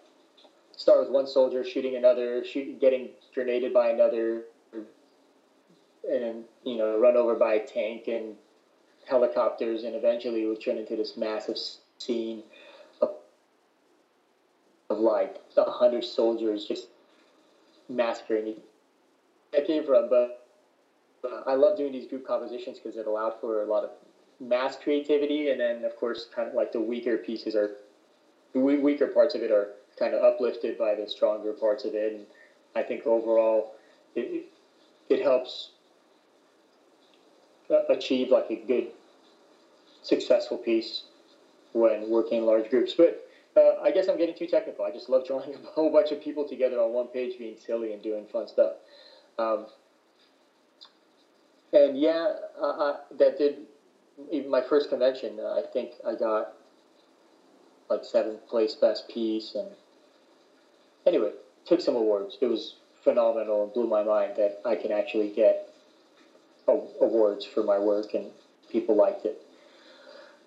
start 0.77 1.01
with 1.01 1.11
one 1.11 1.27
soldier 1.27 1.65
shooting 1.65 1.97
another, 1.97 2.45
shoot, 2.45 2.81
getting 2.81 3.11
grenaded 3.35 3.73
by 3.73 3.89
another, 3.91 4.45
and 6.11 6.45
you 6.65 6.77
know 6.77 6.99
run 6.99 7.17
over 7.17 7.35
by 7.35 7.55
a 7.55 7.67
tank 7.67 8.09
and 8.09 8.37
helicopters, 9.07 9.85
and 9.85 9.95
eventually 9.95 10.43
it 10.43 10.47
would 10.47 10.61
turn 10.61 10.79
into 10.79 10.97
this 10.97 11.17
massive 11.17 11.59
scene 11.99 12.43
of, 13.01 13.11
of 14.91 14.99
like 14.99 15.37
a 15.57 15.71
hundred 15.71 16.05
soldiers 16.05 16.65
just 16.65 16.89
massacring 17.89 18.55
that 19.55 19.67
came 19.67 19.85
from, 19.85 20.09
but 20.09 20.45
uh, 21.25 21.43
I 21.47 21.55
love 21.55 21.77
doing 21.77 21.93
these 21.93 22.07
group 22.07 22.27
compositions 22.27 22.79
because 22.79 22.97
it 22.97 23.07
allowed 23.07 23.35
for 23.41 23.63
a 23.63 23.67
lot 23.67 23.85
of 23.85 23.91
mass 24.41 24.77
creativity, 24.77 25.49
and 25.51 25.61
then 25.61 25.85
of 25.85 25.97
course, 25.97 26.27
kind 26.35 26.49
of 26.49 26.55
like 26.55 26.73
the 26.73 26.81
weaker 26.81 27.17
pieces 27.17 27.55
are, 27.55 27.71
the 28.53 28.61
weaker 28.61 29.07
parts 29.07 29.35
of 29.35 29.43
it 29.43 29.51
are 29.51 29.69
kind 29.99 30.15
of 30.15 30.23
uplifted 30.23 30.77
by 30.77 30.95
the 30.95 31.07
stronger 31.07 31.53
parts 31.53 31.85
of 31.85 31.95
it, 31.95 32.13
and 32.13 32.27
I 32.75 32.83
think 32.83 33.07
overall, 33.07 33.73
it 34.15 34.45
it 35.09 35.21
helps 35.21 35.71
uh, 37.71 37.81
achieve 37.89 38.31
like 38.31 38.51
a 38.51 38.57
good, 38.57 38.87
successful 40.03 40.57
piece 40.57 41.03
when 41.73 42.09
working 42.09 42.39
in 42.39 42.47
large 42.47 42.69
groups. 42.71 42.95
But 42.97 43.21
uh, 43.57 43.75
I 43.83 43.91
guess 43.91 44.09
I'm 44.09 44.17
getting 44.17 44.35
too 44.35 44.47
technical. 44.47 44.85
I 44.85 44.91
just 44.91 45.09
love 45.09 45.27
drawing 45.27 45.55
a 45.65 45.71
whole 45.71 45.91
bunch 45.91 46.11
of 46.11 46.21
people 46.21 46.45
together 46.45 46.81
on 46.81 46.93
one 46.93 47.07
page, 47.09 47.39
being 47.39 47.57
silly 47.57 47.93
and 47.93 48.03
doing 48.03 48.27
fun 48.27 48.49
stuff. 48.49 48.73
Um, 49.39 49.67
and 51.73 51.99
yeah, 51.99 52.35
uh, 52.61 52.95
that 53.19 53.37
did 53.37 53.57
even 54.31 54.51
my 54.51 54.61
first 54.61 54.89
convention. 54.89 55.39
Uh, 55.41 55.55
I 55.55 55.63
think 55.63 55.93
I 56.07 56.15
got 56.15 56.53
like 57.91 58.05
seventh 58.05 58.47
place 58.49 58.75
best 58.75 59.09
piece, 59.09 59.55
and 59.55 59.69
anyway, 61.07 61.31
took 61.67 61.81
some 61.81 61.97
awards. 61.97 62.39
It 62.41 62.47
was 62.47 62.75
phenomenal 63.03 63.65
and 63.65 63.73
blew 63.73 63.87
my 63.87 64.03
mind 64.03 64.35
that 64.37 64.61
I 64.65 64.77
can 64.77 64.93
actually 64.93 65.29
get 65.29 65.69
awards 66.67 67.45
for 67.45 67.63
my 67.63 67.79
work, 67.79 68.15
and 68.15 68.31
people 68.71 68.95
liked 68.95 69.25
it. 69.27 69.41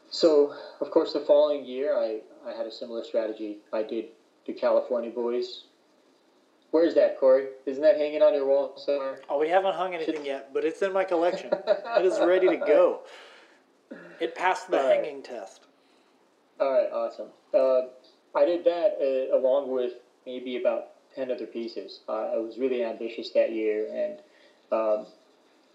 So, 0.09 0.55
of 0.79 0.89
course, 0.89 1.13
the 1.13 1.19
following 1.19 1.65
year, 1.65 1.95
I, 1.95 2.21
I 2.45 2.53
had 2.53 2.65
a 2.65 2.71
similar 2.71 3.03
strategy. 3.03 3.57
I 3.73 3.83
did 3.83 4.05
the 4.45 4.53
California 4.53 5.11
Boys. 5.11 5.63
Where's 6.77 6.93
that, 6.93 7.19
Corey? 7.19 7.47
Isn't 7.65 7.81
that 7.81 7.97
hanging 7.97 8.21
on 8.21 8.35
your 8.35 8.45
wall 8.45 8.77
somewhere? 8.77 9.19
Oh, 9.27 9.39
we 9.39 9.49
haven't 9.49 9.73
hung 9.73 9.95
anything 9.95 10.23
yet, 10.23 10.53
but 10.53 10.63
it's 10.63 10.79
in 10.83 10.93
my 10.93 11.05
collection. 11.05 11.49
it 11.51 12.05
is 12.05 12.19
ready 12.21 12.47
to 12.49 12.57
go. 12.57 12.99
It 14.19 14.35
passed 14.35 14.69
the 14.69 14.77
hanging 14.77 15.23
test. 15.23 15.61
All 16.59 16.71
right, 16.71 16.91
awesome. 16.91 17.29
Uh, 17.51 17.87
I 18.37 18.45
did 18.45 18.63
that 18.65 18.99
uh, 19.01 19.35
along 19.35 19.71
with 19.71 19.93
maybe 20.27 20.57
about 20.57 20.89
10 21.15 21.31
other 21.31 21.47
pieces. 21.47 22.01
Uh, 22.07 22.33
I 22.35 22.37
was 22.37 22.59
really 22.59 22.83
ambitious 22.83 23.31
that 23.31 23.51
year, 23.51 23.87
and 23.91 24.19
um, 24.71 25.07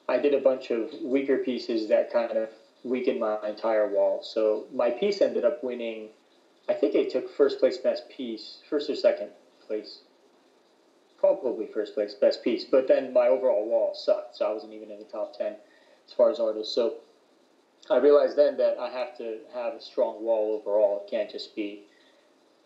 I 0.09 0.19
did 0.19 0.35
a 0.35 0.41
bunch 0.41 0.71
of 0.71 0.89
weaker 1.03 1.39
pieces 1.39 1.89
that 1.89 2.13
kind 2.13 2.31
of 2.31 2.49
weakened 2.85 3.19
my 3.19 3.39
entire 3.45 3.89
wall. 3.89 4.23
So 4.23 4.67
my 4.73 4.91
piece 4.91 5.21
ended 5.21 5.45
up 5.45 5.65
winning. 5.65 6.11
I 6.69 6.75
think 6.75 6.95
I 6.95 7.03
took 7.03 7.29
first 7.29 7.59
place 7.59 7.77
best 7.77 8.09
piece, 8.09 8.59
first 8.71 8.89
or 8.89 8.95
second 8.95 9.31
place, 9.67 10.03
probably 11.23 11.67
first 11.67 11.95
place 11.95 12.14
best 12.14 12.43
piece. 12.43 12.64
But 12.64 12.88
then 12.88 13.12
my 13.12 13.29
overall 13.29 13.64
wall 13.64 13.95
sucked, 13.95 14.37
so 14.37 14.45
I 14.45 14.52
wasn't 14.52 14.75
even 14.75 14.91
in 14.91 14.99
the 14.99 15.05
top 15.05 15.38
ten 15.38 15.55
as 16.07 16.12
far 16.12 16.31
as 16.31 16.41
artists. 16.41 16.75
So 16.75 16.97
I 17.88 17.97
realized 17.97 18.37
then 18.37 18.57
that 18.57 18.76
I 18.79 18.91
have 18.91 19.17
to 19.19 19.38
have 19.55 19.75
a 19.75 19.81
strong 19.81 20.23
wall 20.23 20.61
overall. 20.61 21.02
It 21.07 21.11
can't 21.11 21.31
just 21.31 21.55
be 21.55 21.83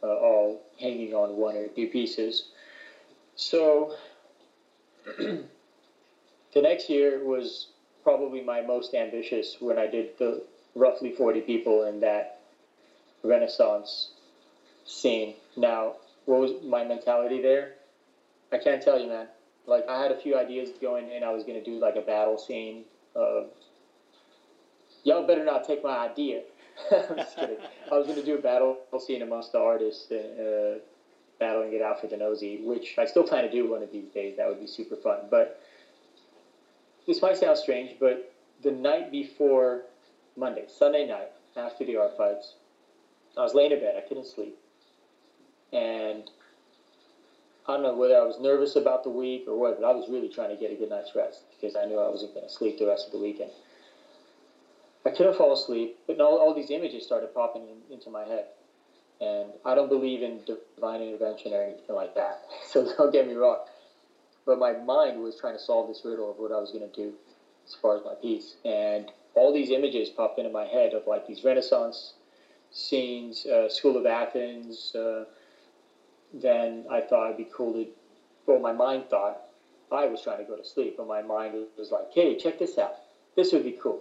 uh, 0.03 0.07
all 0.07 0.63
hanging 0.81 1.15
on 1.15 1.37
one 1.37 1.55
or 1.57 1.69
two 1.69 1.87
pieces. 1.87 2.49
So 3.35 3.95
the 5.19 5.43
next 6.55 6.89
year 6.89 7.23
was 7.23 7.69
probably 8.03 8.41
my 8.41 8.63
most 8.63 8.95
ambitious 8.95 9.57
when 9.61 9.79
I 9.79 9.87
did 9.87 10.11
the 10.19 10.43
roughly 10.75 11.13
40 11.13 11.43
people 11.43 11.85
in 11.85 12.01
that 12.01 12.41
Renaissance 13.23 14.11
scene. 14.85 15.35
Now, 15.57 15.97
what 16.25 16.41
was 16.41 16.53
my 16.65 16.85
mentality 16.85 17.41
there? 17.43 17.76
I 18.57 18.59
can't 18.59 18.83
tell 18.83 18.99
you, 18.99 19.09
man. 19.09 19.27
Like, 19.67 19.87
I 19.89 20.01
had 20.01 20.11
a 20.11 20.17
few 20.17 20.37
ideas 20.37 20.71
going 20.81 21.11
in. 21.11 21.23
I 21.23 21.31
was 21.31 21.45
to 21.45 21.63
do 21.63 21.79
like 21.79 21.97
a 21.97 22.01
battle 22.01 22.39
scene. 22.39 22.85
Of, 23.15 23.49
Y'all 25.05 25.27
better 25.27 25.45
not 25.45 25.65
take 25.65 25.85
my 25.85 25.99
idea. 25.99 26.41
I'm 26.91 27.17
just 27.17 27.37
kidding. 27.37 27.59
I 27.91 27.99
was 27.99 28.07
to 28.07 28.23
do 28.23 28.37
a 28.37 28.39
battle 28.39 28.79
scene 28.99 29.23
amongst 29.23 29.53
the 29.53 29.59
artists, 29.59 30.11
uh, 30.11 30.79
battling 31.39 31.75
it 31.75 31.83
out 31.83 32.01
for 32.01 32.07
the 32.07 32.17
nosy, 32.17 32.59
which 32.63 32.95
I 32.97 33.05
still 33.05 33.25
plan 33.25 33.45
to 33.45 33.51
do 33.51 33.71
one 33.71 33.83
of 33.83 33.93
these 33.93 34.09
days. 34.09 34.37
That 34.39 34.49
would 34.49 34.61
be 34.61 34.67
super 34.67 34.97
fun. 34.97 35.19
But 35.31 35.61
this 37.07 37.21
might 37.21 37.37
sound 37.37 37.59
strange, 37.59 37.97
but 38.01 38.33
the 38.63 38.71
night 38.71 39.11
before 39.11 39.83
Monday, 40.37 40.65
Sunday 40.67 41.07
night, 41.07 41.31
after 41.57 41.85
the 41.85 41.97
art 41.97 42.17
fights, 42.17 42.55
I 43.37 43.43
was 43.43 43.55
laying 43.55 43.73
in 43.73 43.81
bed. 43.81 43.97
I 43.97 44.01
couldn't 44.01 44.27
sleep. 44.27 44.57
And 45.73 46.31
I 47.69 47.75
don't 47.75 47.83
know 47.83 47.95
whether 47.95 48.17
I 48.17 48.23
was 48.23 48.39
nervous 48.41 48.77
about 48.77 49.03
the 49.03 49.11
week 49.11 49.45
or 49.47 49.59
what, 49.59 49.81
but 49.81 49.87
I 49.87 49.93
was 49.93 50.09
really 50.09 50.29
trying 50.29 50.51
to 50.51 50.57
get 50.57 50.71
a 50.71 50.77
good 50.77 50.91
night's 50.91 51.15
rest 51.15 51.41
because 51.51 51.77
I 51.77 51.85
knew 51.85 51.99
I 51.99 52.09
wasn't 52.09 52.35
going 52.35 52.47
to 52.47 52.53
sleep 52.53 52.79
the 52.79 52.87
rest 52.87 53.07
of 53.07 53.13
the 53.13 53.19
weekend. 53.19 53.51
I 55.05 55.11
couldn't 55.11 55.37
fall 55.37 55.53
asleep, 55.53 55.97
but 56.07 56.21
all, 56.21 56.39
all 56.39 56.55
these 56.55 56.71
images 56.71 57.05
started 57.05 57.33
popping 57.35 57.63
in, 57.63 57.95
into 57.95 58.11
my 58.11 58.25
head. 58.25 58.47
And 59.21 59.51
I 59.65 59.75
don't 59.75 59.89
believe 59.89 60.23
in 60.23 60.41
divine 60.77 61.01
intervention 61.01 61.53
or 61.53 61.63
anything 61.63 61.95
like 61.95 62.15
that. 62.15 62.43
So 62.71 62.87
don't 62.97 63.13
get 63.13 63.27
me 63.27 63.35
wrong 63.35 63.59
but 64.47 64.59
my 64.59 64.73
mind 64.73 65.21
was 65.21 65.37
trying 65.37 65.55
to 65.55 65.59
solve 65.59 65.89
this 65.89 66.03
riddle 66.05 66.31
of 66.31 66.39
what 66.39 66.53
I 66.53 66.59
was 66.59 66.71
going 66.71 66.89
to 66.89 66.97
do 66.97 67.13
as 67.67 67.75
far 67.75 67.97
as 67.97 68.05
my 68.05 68.15
piece. 68.15 68.55
And 68.65 69.11
all 69.35 69.53
these 69.53 69.71
images 69.71 70.09
popped 70.09 70.39
into 70.39 70.51
my 70.51 70.65
head 70.65 70.95
of 70.95 71.07
like 71.07 71.27
these 71.27 71.43
Renaissance 71.45 72.15
scenes, 72.71 73.45
uh, 73.45 73.69
School 73.69 73.97
of 73.97 74.07
Athens. 74.07 74.95
Uh, 74.95 75.25
then 76.33 76.85
I 76.91 77.01
thought 77.01 77.27
it'd 77.27 77.37
be 77.37 77.49
cool 77.55 77.73
to, 77.75 77.87
well, 78.47 78.59
my 78.59 78.73
mind 78.73 79.05
thought 79.09 79.43
I 79.93 80.07
was 80.07 80.23
trying 80.23 80.39
to 80.39 80.45
go 80.45 80.57
to 80.57 80.65
sleep, 80.65 80.97
but 80.97 81.07
my 81.07 81.23
mind 81.23 81.55
was 81.79 81.91
like, 81.91 82.13
hey, 82.13 82.37
check 82.37 82.59
this 82.59 82.79
out. 82.79 82.97
This 83.37 83.53
would 83.53 83.65
be 83.65 83.77
cool. 83.81 84.01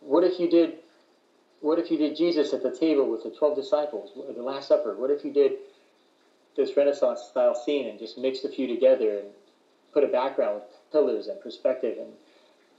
What 0.00 0.24
if 0.24 0.38
you 0.38 0.48
did? 0.48 0.74
What 1.60 1.78
if 1.78 1.90
you 1.90 1.98
did 1.98 2.16
Jesus 2.16 2.54
at 2.54 2.62
the 2.62 2.74
table 2.74 3.10
with 3.10 3.22
the 3.22 3.30
twelve 3.30 3.54
disciples, 3.54 4.10
the 4.34 4.42
Last 4.42 4.68
Supper? 4.68 4.96
What 4.96 5.10
if 5.10 5.24
you 5.24 5.32
did 5.32 5.52
this 6.56 6.76
Renaissance 6.76 7.20
style 7.30 7.54
scene 7.54 7.88
and 7.88 7.98
just 7.98 8.18
mixed 8.18 8.44
a 8.44 8.48
few 8.48 8.66
together 8.66 9.18
and 9.18 9.28
put 9.92 10.04
a 10.04 10.08
background 10.08 10.56
with 10.56 10.92
pillars 10.92 11.26
and 11.26 11.40
perspective. 11.40 11.96
And 11.98 12.12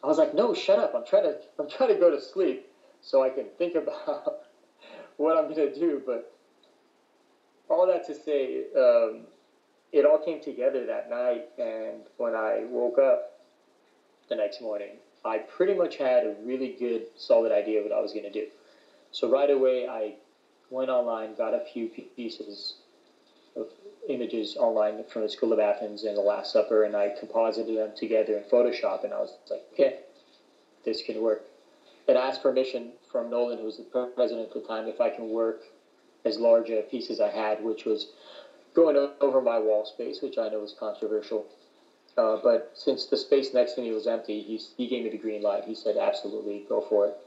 I 0.03 0.07
was 0.07 0.17
like, 0.17 0.33
no, 0.33 0.53
shut 0.53 0.79
up. 0.79 0.93
I'm 0.95 1.05
trying 1.05 1.23
to 1.23 1.35
I'm 1.59 1.69
trying 1.69 1.93
to 1.93 1.99
go 1.99 2.09
to 2.09 2.21
sleep 2.21 2.67
so 3.01 3.23
I 3.23 3.29
can 3.29 3.45
think 3.57 3.75
about 3.75 4.41
what 5.17 5.37
I'm 5.37 5.53
going 5.53 5.71
to 5.71 5.75
do. 5.75 6.01
But 6.05 6.33
all 7.71 7.87
that 7.87 8.05
to 8.07 8.13
say, 8.13 8.65
um, 8.77 9.21
it 9.91 10.05
all 10.05 10.17
came 10.17 10.41
together 10.41 10.85
that 10.85 11.09
night. 11.09 11.45
And 11.57 12.01
when 12.17 12.35
I 12.35 12.65
woke 12.69 12.99
up 12.99 13.39
the 14.29 14.35
next 14.35 14.61
morning, 14.61 14.97
I 15.23 15.39
pretty 15.39 15.73
much 15.73 15.97
had 15.97 16.25
a 16.25 16.35
really 16.43 16.75
good, 16.79 17.03
solid 17.17 17.51
idea 17.51 17.79
of 17.79 17.85
what 17.85 17.93
I 17.93 18.01
was 18.01 18.11
going 18.11 18.25
to 18.25 18.31
do. 18.31 18.47
So 19.11 19.29
right 19.29 19.49
away, 19.49 19.87
I 19.87 20.15
went 20.69 20.89
online, 20.89 21.35
got 21.35 21.53
a 21.53 21.65
few 21.73 21.87
pieces 21.87 22.75
of 23.55 23.67
images 24.07 24.55
online 24.57 25.03
from 25.03 25.23
the 25.23 25.29
School 25.29 25.51
of 25.53 25.59
Athens 25.59 26.03
and 26.03 26.15
the 26.15 26.21
Last 26.21 26.53
Supper, 26.53 26.85
and 26.85 26.95
I 26.95 27.13
composited 27.19 27.77
them 27.77 27.91
together 27.95 28.37
in 28.37 28.43
Photoshop, 28.43 29.03
and 29.03 29.13
I 29.13 29.19
was 29.19 29.35
like, 29.49 29.61
okay, 29.73 29.99
this 30.85 31.01
can 31.01 31.21
work. 31.21 31.43
And 32.07 32.17
I 32.17 32.29
asked 32.29 32.41
permission 32.41 32.93
from 33.11 33.29
Nolan, 33.29 33.59
who 33.59 33.65
was 33.65 33.77
the 33.77 34.09
president 34.15 34.47
at 34.47 34.53
the 34.53 34.67
time, 34.67 34.87
if 34.87 35.01
I 35.01 35.09
can 35.09 35.29
work 35.29 35.61
as 36.25 36.37
large 36.37 36.69
a 36.69 36.81
piece 36.83 37.09
as 37.09 37.19
I 37.19 37.29
had, 37.29 37.63
which 37.63 37.85
was 37.85 38.07
going 38.73 38.95
over 39.19 39.41
my 39.41 39.59
wall 39.59 39.85
space, 39.85 40.21
which 40.21 40.37
I 40.37 40.49
know 40.49 40.59
was 40.59 40.73
controversial. 40.79 41.45
Uh, 42.17 42.37
but 42.43 42.71
since 42.75 43.05
the 43.05 43.17
space 43.17 43.53
next 43.53 43.73
to 43.73 43.81
me 43.81 43.91
was 43.91 44.07
empty, 44.07 44.41
he, 44.41 44.59
he 44.77 44.87
gave 44.87 45.03
me 45.03 45.09
the 45.09 45.17
green 45.17 45.41
light. 45.41 45.63
He 45.65 45.75
said, 45.75 45.97
absolutely, 45.97 46.63
go 46.67 46.81
for 46.81 47.07
it. 47.07 47.17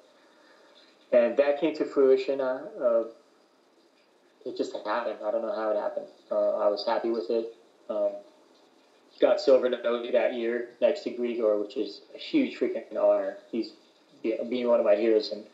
And 1.13 1.37
that 1.37 1.61
came 1.61 1.75
to 1.77 1.85
fruition. 1.85 2.41
Uh, 2.41 2.69
uh, 2.81 3.05
it 4.45 4.57
just 4.57 4.75
happened. 4.85 5.19
I 5.25 5.31
don't 5.31 5.43
know 5.43 5.55
how 5.55 5.71
it 5.71 5.77
happened. 5.77 6.07
Uh, 6.31 6.57
I 6.57 6.69
was 6.69 6.85
happy 6.87 7.11
with 7.11 7.31
it. 7.31 7.55
Um, 7.89 8.11
got 9.21 9.41
silver 9.41 9.69
Nosy 9.69 10.11
that 10.11 10.35
year 10.35 10.71
next 10.81 11.05
to 11.05 11.11
Grigor, 11.11 11.61
which 11.61 11.77
is 11.77 12.01
a 12.15 12.19
huge 12.19 12.59
freaking 12.59 12.97
honor. 12.99 13.37
He's 13.51 13.73
being 14.23 14.69
one 14.69 14.81
of 14.81 14.87
my 14.87 14.97
heroes 14.97 15.33
and 15.33 15.45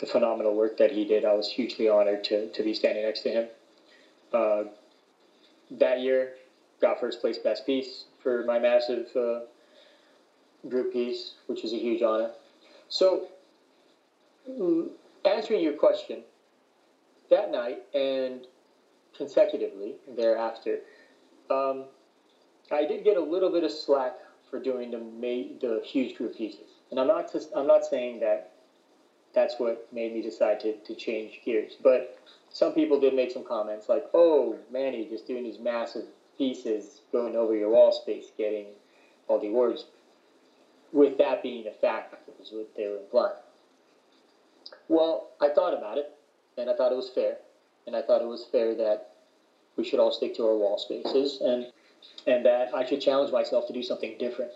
the 0.00 0.06
phenomenal 0.06 0.54
work 0.54 0.78
that 0.78 0.90
he 0.90 1.04
did. 1.04 1.24
I 1.24 1.34
was 1.34 1.50
hugely 1.50 1.88
honored 1.88 2.24
to, 2.24 2.48
to 2.48 2.62
be 2.62 2.74
standing 2.74 3.04
next 3.04 3.20
to 3.22 3.30
him. 3.30 3.48
Uh, 4.32 4.62
that 5.72 6.00
year, 6.00 6.34
got 6.80 6.98
first 6.98 7.20
place 7.20 7.38
best 7.38 7.66
piece 7.66 8.04
for 8.22 8.44
my 8.44 8.58
massive 8.58 9.06
uh, 9.14 9.40
group 10.68 10.92
piece, 10.92 11.34
which 11.46 11.64
is 11.64 11.72
a 11.72 11.76
huge 11.76 12.02
honor. 12.02 12.30
So, 12.88 13.28
answering 15.24 15.62
your 15.62 15.74
question, 15.74 16.22
that 17.30 17.52
night 17.52 17.82
and 17.94 18.46
consecutively 19.16 19.94
thereafter, 20.16 20.80
um, 21.50 21.84
I 22.72 22.84
did 22.86 23.04
get 23.04 23.16
a 23.16 23.22
little 23.22 23.50
bit 23.50 23.64
of 23.64 23.70
slack 23.70 24.14
for 24.50 24.58
doing 24.58 24.90
the 24.90 24.98
ma- 24.98 25.58
the 25.60 25.82
huge 25.84 26.16
group 26.16 26.36
pieces, 26.36 26.68
and 26.90 26.98
I'm 26.98 27.06
not 27.06 27.32
I'm 27.54 27.66
not 27.66 27.84
saying 27.84 28.20
that 28.20 28.52
that's 29.34 29.58
what 29.58 29.86
made 29.92 30.12
me 30.12 30.22
decide 30.22 30.60
to, 30.60 30.76
to 30.76 30.94
change 30.94 31.40
gears, 31.44 31.76
but 31.82 32.18
some 32.48 32.72
people 32.72 32.98
did 32.98 33.14
make 33.14 33.30
some 33.30 33.44
comments 33.44 33.88
like, 33.88 34.04
"Oh, 34.12 34.56
Manny, 34.72 35.06
just 35.08 35.26
doing 35.26 35.44
these 35.44 35.58
massive 35.58 36.04
pieces 36.40 37.02
going 37.12 37.36
over 37.36 37.54
your 37.54 37.68
wall 37.68 37.92
space, 37.92 38.32
getting 38.38 38.66
all 39.28 39.38
the 39.38 39.48
awards. 39.48 39.84
With 40.90 41.18
that 41.18 41.42
being 41.42 41.66
a 41.66 41.70
fact, 41.70 42.14
is 42.40 42.50
what 42.50 42.74
they 42.76 42.88
were 42.88 42.96
implying. 42.96 43.36
Well, 44.88 45.28
I 45.40 45.50
thought 45.50 45.76
about 45.76 45.98
it, 45.98 46.10
and 46.56 46.70
I 46.70 46.74
thought 46.74 46.92
it 46.92 46.96
was 46.96 47.10
fair, 47.10 47.36
and 47.86 47.94
I 47.94 48.02
thought 48.02 48.22
it 48.22 48.26
was 48.26 48.46
fair 48.50 48.74
that 48.74 49.10
we 49.76 49.84
should 49.84 50.00
all 50.00 50.10
stick 50.10 50.34
to 50.36 50.46
our 50.46 50.56
wall 50.56 50.78
spaces, 50.78 51.40
and 51.42 51.66
and 52.26 52.44
that 52.46 52.74
I 52.74 52.86
should 52.86 53.00
challenge 53.00 53.30
myself 53.30 53.66
to 53.66 53.72
do 53.72 53.82
something 53.82 54.16
different, 54.18 54.52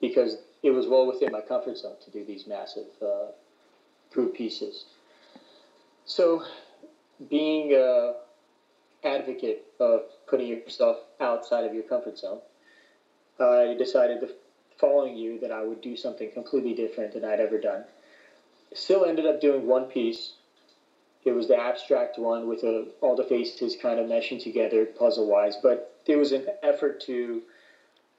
because 0.00 0.38
it 0.62 0.70
was 0.70 0.86
well 0.86 1.06
within 1.06 1.32
my 1.32 1.40
comfort 1.40 1.76
zone 1.76 1.96
to 2.04 2.10
do 2.10 2.24
these 2.24 2.46
massive 2.46 2.86
uh, 3.02 3.32
group 4.10 4.34
pieces. 4.34 4.84
So, 6.04 6.44
being 7.28 7.72
a 7.74 8.14
advocate 9.04 9.64
of 9.78 10.02
putting 10.26 10.48
yourself 10.48 10.98
outside 11.20 11.64
of 11.64 11.74
your 11.74 11.84
comfort 11.84 12.18
zone, 12.18 12.40
I 13.38 13.74
decided 13.78 14.20
the 14.20 14.34
following 14.78 15.16
year 15.16 15.38
that 15.40 15.52
I 15.52 15.62
would 15.62 15.80
do 15.80 15.96
something 15.96 16.30
completely 16.32 16.74
different 16.74 17.12
than 17.12 17.24
I'd 17.24 17.40
ever 17.40 17.58
done. 17.58 17.84
Still 18.72 19.04
ended 19.04 19.26
up 19.26 19.40
doing 19.40 19.66
one 19.66 19.84
piece. 19.84 20.34
It 21.24 21.32
was 21.32 21.48
the 21.48 21.56
abstract 21.56 22.18
one 22.18 22.48
with 22.48 22.62
a, 22.62 22.86
all 23.00 23.14
the 23.14 23.24
faces 23.24 23.76
kind 23.80 24.00
of 24.00 24.06
meshing 24.06 24.42
together 24.42 24.86
puzzle 24.86 25.26
wise, 25.26 25.56
but 25.62 25.98
there 26.06 26.18
was 26.18 26.32
an 26.32 26.46
effort 26.62 27.00
to 27.02 27.42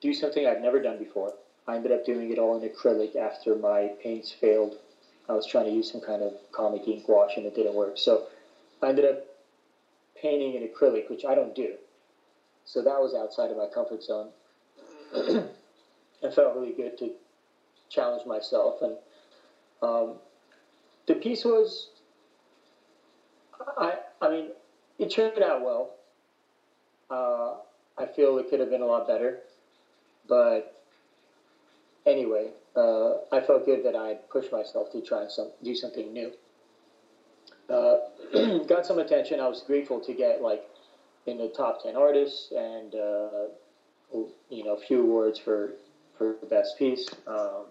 do 0.02 0.14
something 0.14 0.46
I've 0.46 0.62
never 0.62 0.82
done 0.82 0.98
before. 0.98 1.34
I 1.68 1.76
ended 1.76 1.92
up 1.92 2.06
doing 2.06 2.32
it 2.32 2.38
all 2.38 2.62
in 2.62 2.68
acrylic 2.68 3.16
after 3.16 3.56
my 3.56 3.92
paints 4.02 4.32
failed. 4.32 4.78
I 5.32 5.34
was 5.34 5.46
trying 5.46 5.66
to 5.66 5.72
use 5.72 5.90
some 5.90 6.02
kind 6.02 6.22
of 6.22 6.34
comic 6.52 6.86
ink 6.88 7.08
wash 7.08 7.38
and 7.38 7.46
it 7.46 7.56
didn't 7.56 7.74
work. 7.74 7.98
So 7.98 8.26
I 8.82 8.90
ended 8.90 9.06
up 9.06 9.24
painting 10.22 10.56
in 10.56 10.68
acrylic, 10.68 11.10
which 11.10 11.24
I 11.24 11.36
don't 11.36 11.56
do. 11.56 11.76
So 12.66 12.82
that 12.82 13.00
was 13.00 13.16
outside 13.16 13.50
of 13.50 13.58
my 13.58 13.68
comfort 13.74 14.04
zone. 14.04 14.30
it 15.16 16.34
felt 16.34 16.56
really 16.56 16.74
good 16.74 16.98
to 17.00 17.12
challenge 17.90 18.26
myself. 18.28 18.82
And 18.82 18.96
um, 19.82 20.16
the 21.08 21.16
piece 21.16 21.46
was, 21.46 21.92
I, 23.78 24.00
I 24.22 24.30
mean, 24.30 24.48
it 25.00 25.12
turned 25.12 25.42
out 25.42 25.62
well. 25.62 25.92
Uh, 27.10 27.56
I 27.98 28.06
feel 28.06 28.38
it 28.38 28.50
could 28.50 28.60
have 28.60 28.70
been 28.70 28.82
a 28.82 28.86
lot 28.86 29.08
better. 29.08 29.40
But 30.28 30.84
anyway, 32.06 32.50
uh, 32.76 33.16
I 33.32 33.42
felt 33.42 33.66
good 33.66 33.84
that 33.86 33.96
I 33.96 34.16
pushed 34.30 34.52
myself 34.52 34.92
to 34.94 35.02
try 35.02 35.22
and 35.22 35.32
some, 35.32 35.50
do 35.64 35.76
something 35.76 36.14
new. 36.14 36.32
Uh, 37.70 37.98
got 38.68 38.86
some 38.86 39.00
attention. 39.00 39.40
I 39.40 39.48
was 39.48 39.64
grateful 39.66 40.00
to 40.02 40.14
get 40.14 40.42
like 40.42 40.64
in 41.26 41.38
the 41.38 41.50
top 41.50 41.84
ten 41.84 41.96
artists 41.96 42.52
and 42.52 42.96
uh, 42.96 43.48
you 44.50 44.64
know 44.64 44.74
a 44.74 44.80
few 44.80 45.02
awards 45.02 45.40
for 45.40 45.74
for 46.18 46.34
best 46.50 46.78
piece. 46.78 47.08
Um, 47.28 47.66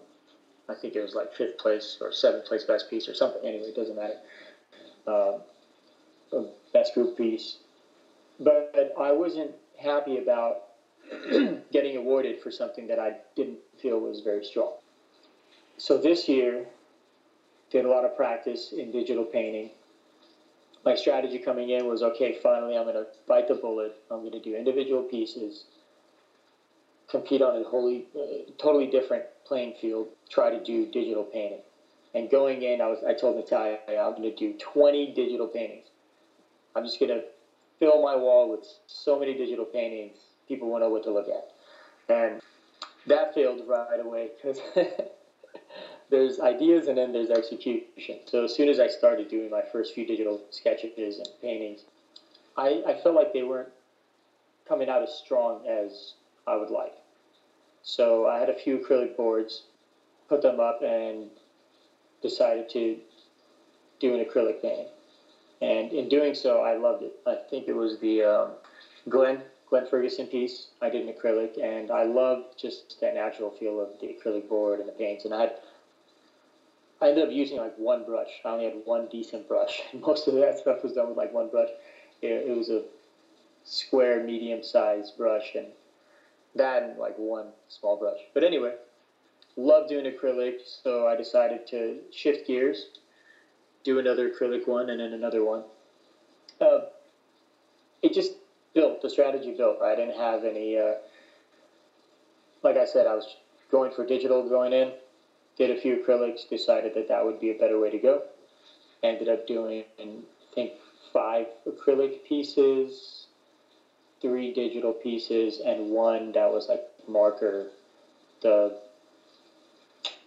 I 0.69 0.75
think 0.75 0.95
it 0.95 1.01
was 1.01 1.13
like 1.13 1.33
fifth 1.33 1.57
place 1.57 1.97
or 2.01 2.11
seventh 2.11 2.45
place 2.45 2.63
best 2.63 2.89
piece 2.89 3.07
or 3.07 3.13
something. 3.13 3.41
Anyway, 3.43 3.65
it 3.65 3.75
doesn't 3.75 3.95
matter. 3.95 4.17
Um, 5.07 6.47
best 6.73 6.93
group 6.93 7.17
piece, 7.17 7.57
but 8.39 8.93
I 8.99 9.11
wasn't 9.11 9.51
happy 9.77 10.17
about 10.17 10.63
getting 11.71 11.97
awarded 11.97 12.41
for 12.41 12.51
something 12.51 12.87
that 12.87 12.99
I 12.99 13.17
didn't 13.35 13.59
feel 13.81 13.99
was 13.99 14.21
very 14.21 14.45
strong. 14.45 14.73
So 15.81 15.97
this 15.97 16.29
year, 16.29 16.65
did 17.71 17.85
a 17.85 17.89
lot 17.89 18.05
of 18.05 18.15
practice 18.15 18.71
in 18.71 18.91
digital 18.91 19.25
painting 19.25 19.71
my 20.85 20.95
strategy 20.95 21.37
coming 21.37 21.69
in 21.69 21.85
was 21.85 22.01
okay, 22.01 22.37
finally, 22.41 22.75
I'm 22.75 22.83
going 22.83 22.95
to 22.95 23.05
bite 23.27 23.47
the 23.47 23.55
bullet. 23.55 23.95
I'm 24.09 24.19
going 24.19 24.31
to 24.31 24.39
do 24.39 24.55
individual 24.55 25.03
pieces, 25.03 25.65
compete 27.09 27.41
on 27.41 27.61
a 27.61 27.63
wholly, 27.63 28.05
uh, 28.15 28.51
totally 28.57 28.87
different 28.87 29.25
playing 29.45 29.75
field, 29.79 30.07
try 30.29 30.49
to 30.49 30.63
do 30.63 30.85
digital 30.87 31.23
painting. 31.23 31.61
And 32.13 32.29
going 32.29 32.63
in, 32.63 32.81
I 32.81 32.87
was 32.87 32.99
I 33.07 33.13
told 33.13 33.37
Natalia, 33.37 33.77
I'm 33.87 34.15
going 34.15 34.23
to 34.23 34.35
do 34.35 34.53
20 34.59 35.13
digital 35.13 35.47
paintings. 35.47 35.87
I'm 36.75 36.83
just 36.83 36.99
going 36.99 37.11
to 37.11 37.23
fill 37.79 38.01
my 38.01 38.15
wall 38.15 38.51
with 38.51 38.65
so 38.87 39.19
many 39.19 39.33
digital 39.33 39.65
paintings, 39.65 40.17
people 40.47 40.69
won't 40.69 40.83
know 40.83 40.89
what 40.89 41.03
to 41.03 41.11
look 41.11 41.27
at. 41.27 41.51
And 42.13 42.41
that 43.07 43.33
failed 43.33 43.61
right 43.67 43.99
away 43.99 44.31
because 44.35 44.59
there's 46.11 46.39
ideas 46.39 46.87
and 46.87 46.97
then 46.97 47.13
there's 47.13 47.29
execution. 47.29 48.19
So 48.25 48.43
as 48.43 48.53
soon 48.53 48.69
as 48.69 48.79
I 48.79 48.87
started 48.87 49.29
doing 49.29 49.49
my 49.49 49.63
first 49.71 49.95
few 49.95 50.05
digital 50.05 50.41
sketches 50.51 51.17
and 51.17 51.27
paintings, 51.41 51.81
I, 52.57 52.83
I 52.85 52.99
felt 53.01 53.15
like 53.15 53.33
they 53.33 53.43
weren't 53.43 53.69
coming 54.67 54.89
out 54.89 55.01
as 55.01 55.13
strong 55.13 55.65
as 55.65 56.13
I 56.45 56.57
would 56.57 56.69
like. 56.69 56.93
So 57.83 58.27
I 58.27 58.39
had 58.39 58.49
a 58.49 58.53
few 58.53 58.77
acrylic 58.77 59.15
boards, 59.15 59.63
put 60.27 60.41
them 60.41 60.59
up, 60.59 60.81
and 60.83 61.29
decided 62.21 62.69
to 62.71 62.97
do 63.99 64.13
an 64.13 64.23
acrylic 64.23 64.61
painting. 64.61 64.87
And 65.61 65.93
in 65.93 66.09
doing 66.09 66.35
so, 66.35 66.59
I 66.59 66.75
loved 66.75 67.03
it. 67.03 67.13
I 67.25 67.35
think 67.49 67.67
it 67.67 67.75
was 67.75 67.97
the 67.99 68.23
um, 68.23 68.49
Glenn 69.09 69.41
Glenn 69.69 69.87
Ferguson 69.89 70.27
piece. 70.27 70.67
I 70.81 70.89
did 70.89 71.07
an 71.07 71.13
acrylic, 71.13 71.63
and 71.63 71.91
I 71.91 72.03
loved 72.03 72.59
just 72.59 72.99
that 72.99 73.13
natural 73.13 73.51
feel 73.51 73.79
of 73.79 73.89
the 74.01 74.07
acrylic 74.07 74.49
board 74.49 74.81
and 74.81 74.89
the 74.89 74.93
paints. 74.93 75.23
And 75.23 75.33
I 75.33 75.41
had 75.41 75.53
I 77.01 77.09
ended 77.09 77.27
up 77.27 77.33
using 77.33 77.57
like 77.57 77.75
one 77.77 78.03
brush. 78.03 78.29
I 78.45 78.49
only 78.49 78.65
had 78.65 78.75
one 78.85 79.07
decent 79.07 79.47
brush. 79.47 79.81
Most 79.93 80.27
of 80.27 80.35
that 80.35 80.59
stuff 80.59 80.83
was 80.83 80.93
done 80.93 81.09
with 81.09 81.17
like 81.17 81.33
one 81.33 81.49
brush. 81.49 81.69
It, 82.21 82.49
it 82.49 82.55
was 82.55 82.69
a 82.69 82.83
square, 83.63 84.23
medium-sized 84.23 85.17
brush, 85.17 85.55
and 85.55 85.67
that 86.55 86.83
and 86.83 86.97
like 86.99 87.17
one 87.17 87.47
small 87.69 87.97
brush. 87.97 88.19
But 88.33 88.43
anyway, 88.43 88.75
love 89.57 89.89
doing 89.89 90.05
acrylic, 90.05 90.57
so 90.83 91.07
I 91.07 91.15
decided 91.15 91.65
to 91.67 91.97
shift 92.11 92.45
gears, 92.45 92.87
do 93.83 93.97
another 93.97 94.29
acrylic 94.29 94.67
one, 94.67 94.89
and 94.91 94.99
then 94.99 95.13
another 95.13 95.43
one. 95.43 95.63
Uh, 96.59 96.81
it 98.03 98.13
just 98.13 98.33
built. 98.75 99.01
The 99.01 99.09
strategy 99.09 99.51
built. 99.51 99.81
I 99.81 99.95
didn't 99.95 100.17
have 100.17 100.43
any. 100.43 100.77
Uh, 100.77 100.93
like 102.61 102.77
I 102.77 102.85
said, 102.85 103.07
I 103.07 103.15
was 103.15 103.37
going 103.71 103.91
for 103.91 104.05
digital 104.05 104.47
going 104.47 104.73
in 104.73 104.91
did 105.61 105.77
a 105.77 105.79
few 105.79 105.97
acrylics, 105.97 106.49
decided 106.49 106.95
that 106.95 107.07
that 107.07 107.23
would 107.23 107.39
be 107.39 107.51
a 107.51 107.53
better 107.53 107.79
way 107.79 107.91
to 107.91 107.99
go. 107.99 108.23
Ended 109.03 109.29
up 109.29 109.45
doing, 109.45 109.83
I 109.99 110.07
think, 110.55 110.71
five 111.13 111.45
acrylic 111.67 112.23
pieces, 112.27 113.27
three 114.23 114.55
digital 114.55 114.91
pieces, 114.91 115.61
and 115.63 115.91
one 115.91 116.31
that 116.31 116.51
was 116.51 116.67
like 116.67 116.81
marker. 117.07 117.67
The 118.41 118.75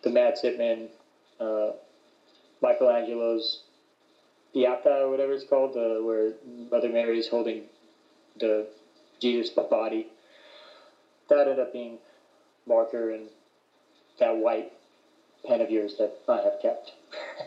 the 0.05 0.11
Matt 0.11 0.39
Sitman, 0.41 0.87
uh, 1.41 1.73
Michelangelo's 2.63 3.63
Pietà 4.55 4.87
or 4.87 5.11
whatever 5.11 5.33
it's 5.33 5.45
called, 5.45 5.77
uh, 5.77 6.01
where 6.05 6.35
Mother 6.71 6.91
Mary 6.91 7.19
is 7.19 7.27
holding 7.27 7.65
the 8.39 8.69
Jesus 9.21 9.51
body. 9.51 10.07
That 11.29 11.49
ended 11.49 11.59
up 11.59 11.73
being 11.73 11.99
marker 12.69 13.11
and 13.11 13.27
that 14.21 14.37
white 14.37 14.71
pen 15.47 15.61
of 15.61 15.71
yours 15.71 15.97
that 15.99 16.19
I 16.29 16.37
have 16.43 16.61
kept. 16.61 16.93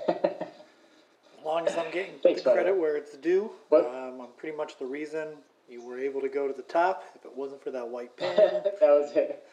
as 0.08 1.46
long 1.46 1.68
as 1.68 1.78
I'm 1.78 1.92
getting 1.92 2.14
Thanks, 2.24 2.42
the 2.44 2.52
credit 2.54 2.78
where 2.78 2.96
it's 2.96 3.16
due, 3.18 3.52
um, 3.72 4.22
I'm 4.22 4.28
pretty 4.38 4.56
much 4.58 4.78
the 4.80 4.86
reason 4.86 5.30
you 5.70 5.82
were 5.86 6.00
able 6.00 6.22
to 6.22 6.30
go 6.30 6.48
to 6.48 6.54
the 6.54 6.62
top. 6.64 7.04
If 7.16 7.26
it 7.26 7.36
wasn't 7.36 7.64
for 7.64 7.72
that 7.72 7.88
white 7.88 8.16
pen, 8.18 8.36
that 8.38 8.80
was 8.82 9.12
it. 9.16 9.44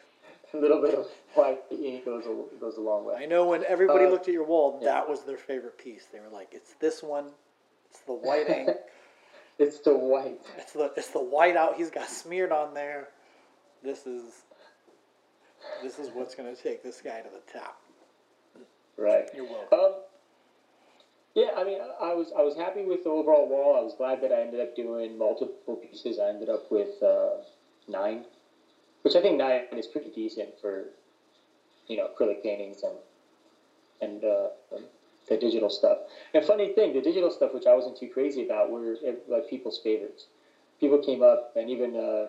A 0.53 0.57
little 0.57 0.81
bit 0.81 0.93
of 0.95 1.07
white 1.33 1.59
ink 1.71 2.05
goes 2.05 2.23
a, 2.25 2.59
goes 2.59 2.77
a 2.77 2.81
long 2.81 3.03
way. 3.05 3.15
I 3.19 3.25
know 3.25 3.45
when 3.47 3.65
everybody 3.65 4.05
Uh, 4.05 4.09
looked 4.09 4.27
at 4.27 4.33
your 4.33 4.45
wall, 4.45 4.79
yeah. 4.81 4.91
that 4.93 5.09
was 5.09 5.23
their 5.23 5.37
favorite 5.37 5.77
piece. 5.77 6.05
They 6.13 6.19
were 6.19 6.29
like, 6.29 6.49
"It's 6.53 6.75
this 6.75 7.03
one. 7.03 7.25
It's 7.89 7.99
the 8.01 8.13
white 8.13 8.49
ink. 8.49 8.69
It's 9.57 9.79
the 9.79 9.95
white. 9.97 10.41
It's 10.57 10.73
the 10.73 10.91
it's 10.97 11.11
the 11.11 11.23
white 11.23 11.55
out 11.55 11.77
he's 11.77 11.89
got 11.89 12.09
smeared 12.09 12.51
on 12.51 12.73
there. 12.73 13.07
This 13.83 14.05
is 14.05 14.43
this 15.81 15.97
is 15.97 16.09
what's 16.13 16.35
going 16.35 16.53
to 16.53 16.61
take 16.61 16.83
this 16.83 16.99
guy 17.01 17.21
to 17.21 17.29
the 17.29 17.57
top." 17.57 17.79
Right. 18.97 19.29
You're 19.33 19.45
welcome. 19.45 19.77
Um, 19.77 19.93
yeah, 21.35 21.49
I 21.57 21.65
mean, 21.65 21.79
I 21.99 22.13
was 22.13 22.31
I 22.35 22.41
was 22.41 22.55
happy 22.55 22.83
with 22.85 23.03
the 23.03 23.09
overall 23.09 23.45
wall. 23.45 23.75
I 23.75 23.81
was 23.81 23.93
glad 23.93 24.21
that 24.21 24.31
I 24.31 24.41
ended 24.41 24.61
up 24.61 24.73
doing 24.73 25.17
multiple 25.17 25.75
pieces. 25.75 26.17
I 26.17 26.29
ended 26.29 26.49
up 26.49 26.71
with 26.71 27.03
uh, 27.03 27.31
nine, 27.89 28.23
which 29.01 29.15
I 29.15 29.21
think 29.21 29.37
nine 29.37 29.63
is 29.73 29.85
pretty 29.85 30.11
decent 30.11 30.57
for, 30.61 30.85
you 31.87 31.97
know, 31.97 32.07
acrylic 32.07 32.41
paintings 32.41 32.83
and 32.83 32.95
and 34.01 34.23
uh, 34.23 34.47
the 35.27 35.37
digital 35.37 35.69
stuff. 35.69 35.97
And 36.33 36.43
funny 36.45 36.69
thing, 36.69 36.93
the 36.93 37.01
digital 37.01 37.29
stuff, 37.31 37.53
which 37.53 37.65
I 37.65 37.73
wasn't 37.73 37.97
too 37.97 38.07
crazy 38.07 38.43
about, 38.43 38.69
were 38.69 38.97
eh, 39.05 39.13
like 39.27 39.49
people's 39.49 39.77
favorites. 39.77 40.25
People 40.79 40.99
came 40.99 41.21
up, 41.21 41.51
and 41.55 41.69
even 41.69 41.97
uh, 41.97 42.27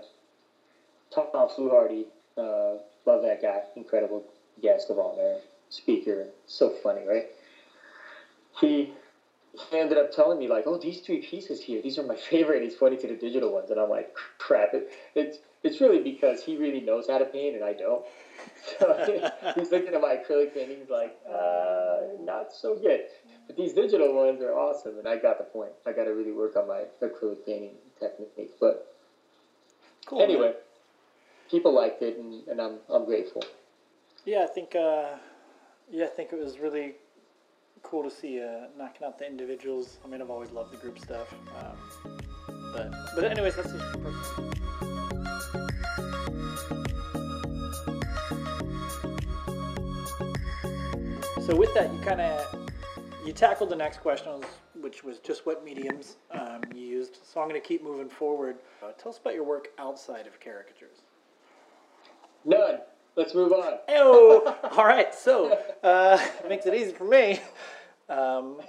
Tom 1.13 1.27
Fluharty, 1.33 2.07
uh, 2.37 2.79
love 3.05 3.23
that 3.23 3.41
guy, 3.41 3.63
incredible 3.77 4.25
guest 4.61 4.91
of 4.91 4.99
honor, 4.99 5.37
speaker, 5.77 6.29
so 6.47 6.71
funny, 6.71 7.07
right? 7.07 7.27
He 8.61 8.93
he 9.71 9.79
ended 9.79 9.99
up 9.99 10.13
telling 10.13 10.39
me 10.39 10.49
like, 10.49 10.67
"Oh, 10.67 10.77
these 10.79 11.01
three 11.01 11.21
pieces 11.21 11.63
here, 11.63 11.81
these 11.83 11.99
are 11.99 12.03
my 12.03 12.17
favorite." 12.31 12.63
He's 12.63 12.75
pointing 12.75 13.01
to 13.01 13.09
the 13.09 13.15
digital 13.15 13.53
ones, 13.53 13.71
and 13.71 13.79
I'm 13.81 13.91
like, 13.91 14.15
"Crap!" 14.39 14.75
It, 14.75 14.91
it's 15.15 15.39
it's 15.63 15.81
really 15.81 16.01
because 16.01 16.43
he 16.43 16.57
really 16.57 16.81
knows 16.81 17.07
how 17.09 17.19
to 17.19 17.25
paint, 17.25 17.55
and 17.57 17.65
I 17.65 17.73
don't. 17.73 18.05
So 18.79 19.21
he's 19.55 19.71
looking 19.71 19.95
at 19.95 20.01
my 20.01 20.17
acrylic 20.17 20.53
paintings 20.53 20.91
like, 20.91 21.17
uh, 21.29 21.99
not 22.21 22.53
so 22.53 22.75
good. 22.75 23.01
But 23.47 23.57
these 23.57 23.73
digital 23.73 24.13
ones 24.13 24.41
are 24.43 24.53
awesome, 24.53 24.99
and 24.99 25.07
I 25.07 25.17
got 25.17 25.39
the 25.39 25.45
point. 25.45 25.73
I 25.87 25.93
got 25.93 26.05
to 26.05 26.11
really 26.11 26.33
work 26.33 26.57
on 26.57 26.67
my 26.67 26.83
acrylic 27.01 27.45
painting 27.47 27.75
technique. 27.99 28.51
But 28.61 28.93
Cool. 30.07 30.19
man. 30.19 30.31
anyway, 30.31 30.55
people 31.51 31.73
liked 31.73 32.03
it, 32.03 32.19
and, 32.19 32.47
and 32.49 32.61
I'm 32.61 32.79
I'm 32.89 33.05
grateful. 33.05 33.43
Yeah, 34.25 34.43
I 34.45 34.47
think. 34.47 34.75
Uh, 34.75 35.17
yeah, 35.91 36.05
I 36.05 36.09
think 36.09 36.33
it 36.33 36.39
was 36.39 36.59
really 36.59 36.95
cool 37.83 38.03
to 38.03 38.11
see 38.11 38.41
uh, 38.41 38.67
knocking 38.77 39.07
out 39.07 39.19
the 39.19 39.27
individuals. 39.27 39.99
I 40.05 40.09
mean, 40.09 40.21
I've 40.21 40.31
always 40.31 40.51
loved 40.51 40.73
the 40.73 40.77
group 40.79 40.99
stuff. 40.99 41.33
Um, 41.59 42.19
but 42.73 42.91
but 43.15 43.25
anyways, 43.25 43.57
that's 43.57 43.73
just 43.73 43.85
personal. 44.03 44.53
So 51.47 51.55
with 51.55 51.73
that, 51.75 51.93
you 51.93 52.01
kind 52.01 52.21
of 52.21 52.67
you 53.25 53.33
tackled 53.33 53.71
the 53.71 53.77
next 53.77 53.99
question, 53.99 54.43
which 54.81 55.05
was 55.05 55.21
just 55.21 55.47
what 55.47 55.65
mediums 55.65 56.17
um, 56.33 56.63
you 56.75 56.83
used. 56.83 57.19
So 57.25 57.41
I'm 57.41 57.49
going 57.49 57.61
to 57.61 57.67
keep 57.67 57.85
moving 57.85 58.09
forward. 58.09 58.57
Uh, 58.83 58.93
tell 58.93 59.13
us 59.13 59.19
about 59.19 59.35
your 59.35 59.45
work 59.45 59.69
outside 59.79 60.27
of 60.27 60.41
caricatures. 60.41 61.03
None. 62.45 62.79
Let's 63.17 63.35
move 63.35 63.53
on. 63.53 63.79
Oh, 63.89 64.57
all 64.77 64.85
right. 64.85 65.15
So 65.15 65.59
uh, 65.83 66.19
makes 66.49 66.67
it 66.67 66.75
easy 66.75 66.93
for 66.93 67.05
me. 67.05 67.41
Um, 68.09 68.61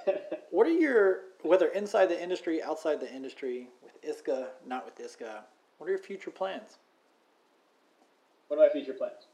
what 0.52 0.66
are 0.66 0.72
your 0.72 1.20
whether 1.44 1.68
inside 1.68 2.08
the 2.08 2.22
industry, 2.22 2.64
outside 2.64 3.00
the 3.00 3.14
industry, 3.14 3.68
with 3.84 4.02
ISCA, 4.02 4.48
not 4.66 4.86
with 4.86 4.98
ISCA? 4.98 5.42
What 5.78 5.88
are 5.88 5.92
your 5.92 6.00
future 6.00 6.32
plans? 6.32 6.78
What 8.48 8.58
are 8.58 8.66
my 8.66 8.70
future 8.70 8.94
plans? 8.94 9.28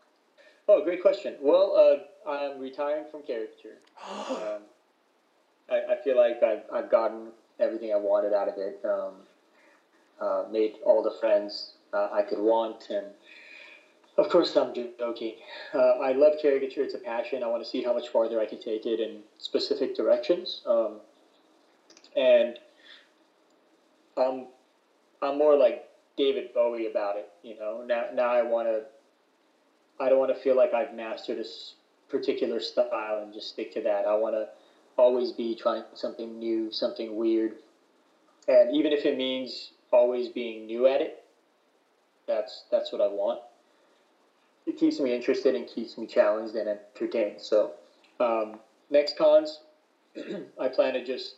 Oh, 0.67 0.84
great 0.84 1.02
question. 1.02 1.36
Well, 1.41 1.76
uh, 2.26 2.30
I'm 2.30 2.60
retiring 2.60 3.06
from 3.12 3.21
caricature. 3.23 3.78
um, 4.10 4.63
I, 5.69 5.93
I 5.93 5.95
feel 6.04 6.17
like 6.17 6.41
I've, 6.41 6.63
I've 6.73 6.91
gotten 6.91 7.28
everything 7.60 7.93
I 7.93 7.97
wanted 7.97 8.34
out 8.34 8.47
of 8.47 8.56
it. 8.58 8.82
Um, 8.84 9.13
uh, 10.19 10.45
made 10.52 10.76
all 10.86 11.04
the 11.04 11.12
friends 11.19 11.73
uh, 11.93 12.10
I 12.12 12.21
could 12.23 12.39
want, 12.39 12.89
and 12.89 13.08
of 14.17 14.30
course, 14.30 14.56
I'm 14.56 14.73
joking. 14.99 15.36
Uh, 15.73 15.78
I 15.78 16.13
love 16.13 16.34
caricature; 16.41 16.84
it's 16.84 16.93
a 16.93 16.99
passion. 16.99 17.43
I 17.43 17.47
want 17.47 17.63
to 17.63 17.69
see 17.69 17.82
how 17.82 17.93
much 17.93 18.10
farther 18.10 18.39
I 18.39 18.45
can 18.45 18.60
take 18.60 18.86
it 18.86 18.99
in 18.99 19.21
specific 19.38 19.95
directions. 19.95 20.62
Um, 20.67 20.97
and 22.15 22.60
I'm 24.17 24.47
I'm 25.21 25.38
more 25.38 25.58
like 25.58 25.86
David 26.17 26.54
Bowie 26.54 26.88
about 26.88 27.17
it. 27.17 27.30
You 27.41 27.58
know, 27.58 27.84
now 27.86 28.06
now 28.13 28.30
I 28.30 28.43
want 28.43 28.67
to. 28.67 28.84
I 29.99 30.10
don't 30.10 30.19
want 30.19 30.36
to 30.36 30.41
feel 30.41 30.56
like 30.56 30.73
I've 30.73 30.93
mastered 30.93 31.38
this 31.38 31.73
particular 32.10 32.60
style 32.60 33.19
and 33.21 33.34
just 33.34 33.49
stick 33.49 33.73
to 33.73 33.82
that. 33.82 34.06
I 34.06 34.15
want 34.15 34.36
to 34.36 34.47
always 34.97 35.32
be 35.32 35.56
trying 35.56 35.84
something 35.95 36.38
new, 36.38 36.71
something 36.71 37.15
weird, 37.15 37.54
and 38.47 38.76
even 38.76 38.91
if 38.91 39.06
it 39.06 39.17
means 39.17 39.71
always 39.91 40.30
being 40.30 40.67
new 40.67 40.88
at 40.88 41.02
it, 41.02 41.23
that's 42.28 42.65
that's 42.69 42.91
what 42.91 43.02
I 43.02 43.08
want. 43.08 43.39
It 44.65 44.78
keeps 44.78 44.99
me 44.99 45.13
interested 45.13 45.56
and 45.56 45.67
keeps 45.67 45.97
me 45.97 46.08
challenged 46.08 46.56
and 46.56 46.69
entertained. 46.69 47.41
So, 47.41 47.71
um, 48.19 48.60
next 48.89 49.17
cons, 49.17 49.60
I 50.60 50.67
plan 50.69 50.93
to 50.93 51.04
just 51.04 51.36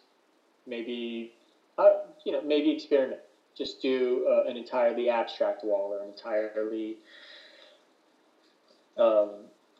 maybe, 0.68 1.32
uh, 1.78 1.94
you 2.24 2.32
know, 2.32 2.42
maybe 2.42 2.70
experiment. 2.70 3.22
Just 3.58 3.82
do 3.82 4.26
uh, 4.30 4.50
an 4.50 4.58
entirely 4.58 5.10
abstract 5.10 5.64
wall 5.64 5.94
or 5.94 6.02
an 6.02 6.10
entirely 6.10 6.98
um, 8.98 9.30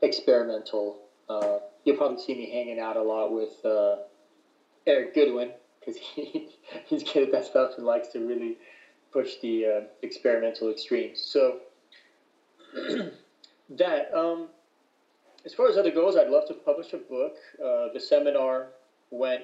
experimental. 0.02 0.98
Uh, 1.28 1.58
you'll 1.84 1.98
probably 1.98 2.18
see 2.18 2.34
me 2.34 2.50
hanging 2.50 2.80
out 2.80 2.96
a 2.96 3.02
lot 3.02 3.32
with 3.32 3.64
uh, 3.66 3.98
Eric 4.88 5.14
Goodwin 5.14 5.52
because 5.80 5.98
he, 6.16 6.48
he's 6.86 7.04
good 7.04 7.24
at 7.24 7.32
that 7.32 7.46
stuff 7.46 7.72
and 7.78 7.86
likes 7.86 8.08
to 8.10 8.20
really 8.20 8.58
push 9.12 9.36
the 9.42 9.66
uh, 9.66 9.82
experimental 10.02 10.70
extremes. 10.70 11.20
So 11.20 11.58
that 13.70 14.14
um, 14.14 14.50
as 15.46 15.54
far 15.54 15.70
as 15.70 15.78
other 15.78 15.92
goals, 15.92 16.16
I'd 16.16 16.30
love 16.30 16.48
to 16.48 16.54
publish 16.54 16.94
a 16.94 16.98
book. 16.98 17.36
Uh, 17.64 17.94
the 17.94 18.00
seminar 18.00 18.68
went 19.12 19.44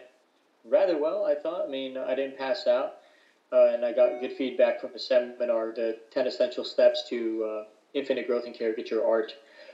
rather 0.65 0.97
well, 0.97 1.25
I 1.25 1.36
thought. 1.36 1.67
I 1.67 1.69
mean, 1.69 1.97
I 1.97 2.15
didn't 2.15 2.38
pass 2.38 2.67
out, 2.67 2.97
uh, 3.51 3.67
and 3.67 3.86
I 3.86 3.93
got 3.93 4.19
good 4.19 4.34
feedback 4.34 4.81
from 4.81 4.91
the 4.93 4.99
seminar, 4.99 5.73
the 5.75 5.97
10 6.12 6.27
essential 6.27 6.63
steps 6.63 7.07
to 7.10 7.43
uh, 7.43 7.63
infinite 7.93 8.27
growth 8.27 8.45
in 8.45 8.53
caricature 8.53 9.05
art. 9.05 9.34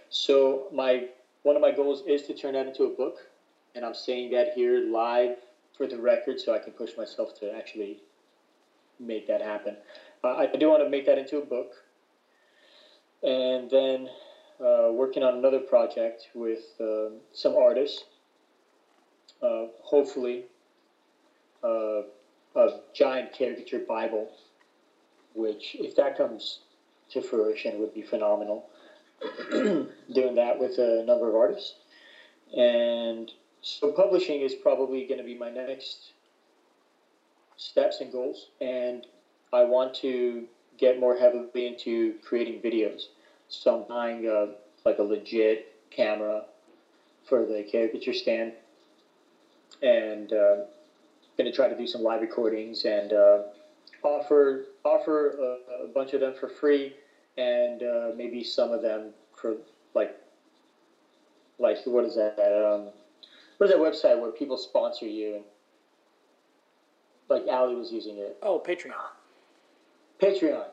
So 0.09 0.67
my 0.73 1.07
one 1.43 1.55
of 1.55 1.61
my 1.61 1.71
goals 1.71 2.03
is 2.05 2.23
to 2.23 2.33
turn 2.33 2.53
that 2.53 2.67
into 2.67 2.83
a 2.83 2.89
book, 2.89 3.19
and 3.75 3.85
I'm 3.85 3.93
saying 3.93 4.31
that 4.31 4.53
here 4.53 4.89
live 4.89 5.37
for 5.77 5.87
the 5.87 5.97
record 5.97 6.39
so 6.39 6.53
I 6.53 6.59
can 6.59 6.73
push 6.73 6.91
myself 6.97 7.39
to 7.39 7.55
actually 7.55 7.99
make 8.99 9.27
that 9.27 9.41
happen. 9.41 9.77
Uh, 10.23 10.35
I 10.35 10.47
do 10.47 10.69
want 10.69 10.83
to 10.83 10.89
make 10.89 11.05
that 11.05 11.17
into 11.17 11.37
a 11.37 11.45
book, 11.45 11.71
and 13.23 13.69
then 13.69 14.09
uh, 14.59 14.89
working 14.91 15.23
on 15.23 15.35
another 15.35 15.59
project 15.59 16.29
with 16.33 16.63
uh, 16.79 17.09
some 17.33 17.55
artists. 17.55 18.05
Uh, 19.41 19.65
hopefully, 19.81 20.45
uh, 21.63 22.01
a 22.55 22.79
giant 22.93 23.33
caricature 23.33 23.79
Bible, 23.79 24.31
which, 25.35 25.75
if 25.79 25.95
that 25.95 26.17
comes 26.17 26.59
to 27.11 27.21
fruition, 27.21 27.79
would 27.79 27.93
be 27.93 28.01
phenomenal. 28.01 28.67
Doing 29.51 30.35
that 30.35 30.59
with 30.59 30.79
a 30.79 31.03
number 31.05 31.29
of 31.29 31.35
artists. 31.35 31.75
And 32.57 33.31
so, 33.61 33.91
publishing 33.91 34.41
is 34.41 34.55
probably 34.55 35.05
going 35.05 35.19
to 35.19 35.23
be 35.25 35.37
my 35.37 35.51
next 35.51 36.13
steps 37.57 38.01
and 38.01 38.11
goals. 38.11 38.47
And 38.59 39.05
I 39.53 39.63
want 39.63 39.93
to 39.95 40.45
get 40.77 40.99
more 40.99 41.15
heavily 41.15 41.67
into 41.67 42.15
creating 42.23 42.61
videos. 42.61 43.07
So 43.49 43.79
I'm 43.79 43.87
buying 43.87 44.27
a, 44.27 44.49
like 44.85 44.99
a 44.99 45.03
legit 45.03 45.73
camera 45.89 46.45
for 47.25 47.45
the 47.45 47.63
caricature 47.63 48.13
stand, 48.13 48.53
and 49.81 50.31
uh, 50.31 50.55
going 51.37 51.49
to 51.49 51.51
try 51.51 51.67
to 51.67 51.77
do 51.77 51.87
some 51.87 52.03
live 52.03 52.21
recordings 52.21 52.85
and 52.85 53.13
uh, 53.13 53.39
offer 54.03 54.65
offer 54.83 55.29
a, 55.29 55.83
a 55.85 55.87
bunch 55.87 56.13
of 56.13 56.21
them 56.21 56.33
for 56.39 56.47
free, 56.47 56.93
and 57.37 57.83
uh, 57.83 58.11
maybe 58.15 58.43
some 58.43 58.71
of 58.71 58.81
them 58.81 59.11
for 59.35 59.57
like 59.93 60.15
like 61.59 61.77
what 61.85 62.05
is 62.05 62.15
that? 62.15 62.39
Um, 62.39 62.89
what 63.57 63.69
is 63.69 63.71
that 63.71 63.79
website 63.79 64.19
where 64.19 64.31
people 64.31 64.57
sponsor 64.57 65.07
you 65.07 65.35
and 65.35 65.43
like 67.29 67.43
Ali 67.49 67.75
was 67.75 67.91
using 67.91 68.17
it. 68.17 68.37
Oh, 68.41 68.61
Patreon. 68.65 68.93
Patreon. 70.21 70.65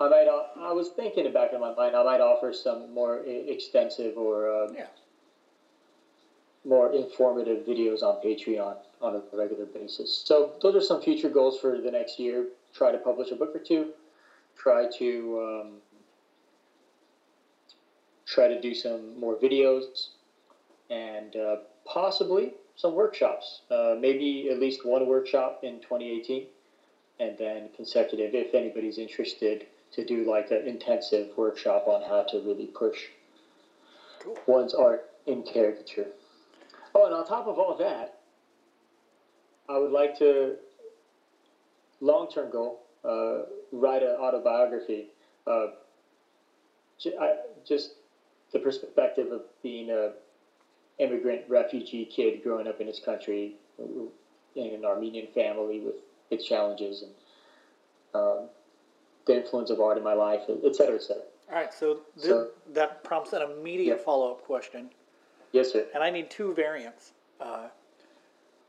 I 0.00 0.08
might. 0.08 0.26
o- 0.28 0.46
I 0.56 0.72
was 0.72 0.88
thinking 0.90 1.24
in 1.26 1.32
back 1.32 1.52
in 1.52 1.60
my 1.60 1.74
mind. 1.74 1.96
I 1.96 2.02
might 2.02 2.20
offer 2.20 2.52
some 2.52 2.92
more 2.92 3.18
extensive 3.26 4.16
or 4.18 4.50
um, 4.64 4.74
Yeah. 4.74 4.86
more 6.64 6.92
informative 6.92 7.64
videos 7.66 8.02
on 8.02 8.20
Patreon 8.22 8.76
on 9.00 9.14
a 9.16 9.22
regular 9.36 9.66
basis. 9.66 10.22
So 10.24 10.52
those 10.60 10.74
are 10.74 10.80
some 10.80 11.00
future 11.00 11.28
goals 11.28 11.58
for 11.58 11.80
the 11.80 11.90
next 11.90 12.18
year. 12.18 12.46
Try 12.74 12.92
to 12.92 12.98
publish 12.98 13.30
a 13.30 13.36
book 13.36 13.54
or 13.54 13.58
two. 13.60 13.92
Try 14.56 14.86
to 14.98 15.40
um, 15.42 15.82
try 18.26 18.48
to 18.48 18.60
do 18.60 18.74
some 18.74 19.18
more 19.18 19.36
videos, 19.36 20.08
and 20.90 21.36
uh, 21.36 21.56
possibly 21.84 22.52
some 22.74 22.94
workshops. 22.94 23.60
Uh, 23.70 23.94
maybe 23.98 24.50
at 24.50 24.58
least 24.58 24.84
one 24.84 25.06
workshop 25.06 25.60
in 25.62 25.78
2018, 25.80 26.46
and 27.20 27.38
then 27.38 27.68
consecutive 27.76 28.34
if 28.34 28.54
anybody's 28.54 28.98
interested 28.98 29.66
to 29.92 30.04
do 30.04 30.24
like 30.28 30.50
an 30.50 30.66
intensive 30.66 31.28
workshop 31.36 31.86
on 31.86 32.02
how 32.02 32.22
to 32.24 32.40
really 32.40 32.66
push 32.66 33.06
Cool. 34.20 34.38
one's 34.46 34.74
art 34.74 35.10
in 35.26 35.42
caricature. 35.42 36.08
Oh, 36.94 37.06
and 37.06 37.14
on 37.14 37.26
top 37.26 37.46
of 37.46 37.58
all 37.58 37.76
that, 37.76 38.20
I 39.68 39.78
would 39.78 39.90
like 39.90 40.18
to 40.18 40.56
long 42.00 42.30
term 42.30 42.50
goal 42.50 42.80
uh, 43.04 43.42
write 43.72 44.02
an 44.02 44.10
autobiography. 44.10 45.08
Uh, 45.46 45.68
ju- 46.98 47.16
I, 47.20 47.36
just 47.66 47.90
the 48.52 48.58
perspective 48.58 49.32
of 49.32 49.42
being 49.62 49.90
a 49.90 50.12
immigrant 50.98 51.42
refugee 51.48 52.04
kid 52.04 52.42
growing 52.42 52.66
up 52.66 52.80
in 52.80 52.86
this 52.86 53.00
country 53.04 53.54
in 53.78 54.74
an 54.74 54.84
Armenian 54.84 55.26
family 55.34 55.80
with 55.80 55.96
its 56.30 56.44
challenges 56.46 57.02
and 57.02 57.12
um, 58.14 58.38
the 59.26 59.36
influence 59.36 59.70
of 59.70 59.80
art 59.80 59.98
in 59.98 60.04
my 60.04 60.12
life, 60.14 60.42
et 60.48 60.74
cetera, 60.76 60.94
et 60.96 61.02
cetera. 61.02 61.22
All 61.48 61.54
right. 61.54 61.72
So, 61.72 62.00
th- 62.16 62.26
So- 62.26 62.50
that 62.72 63.02
prompts 63.04 63.32
an 63.32 63.42
immediate 63.42 63.98
Yeah. 63.98 64.04
follow 64.04 64.30
up 64.32 64.42
question, 64.42 64.90
Yes, 65.52 65.72
sir. 65.72 65.86
and 65.94 66.02
I 66.02 66.10
need 66.10 66.30
two 66.30 66.52
variants. 66.54 67.12
Uh, 67.40 67.68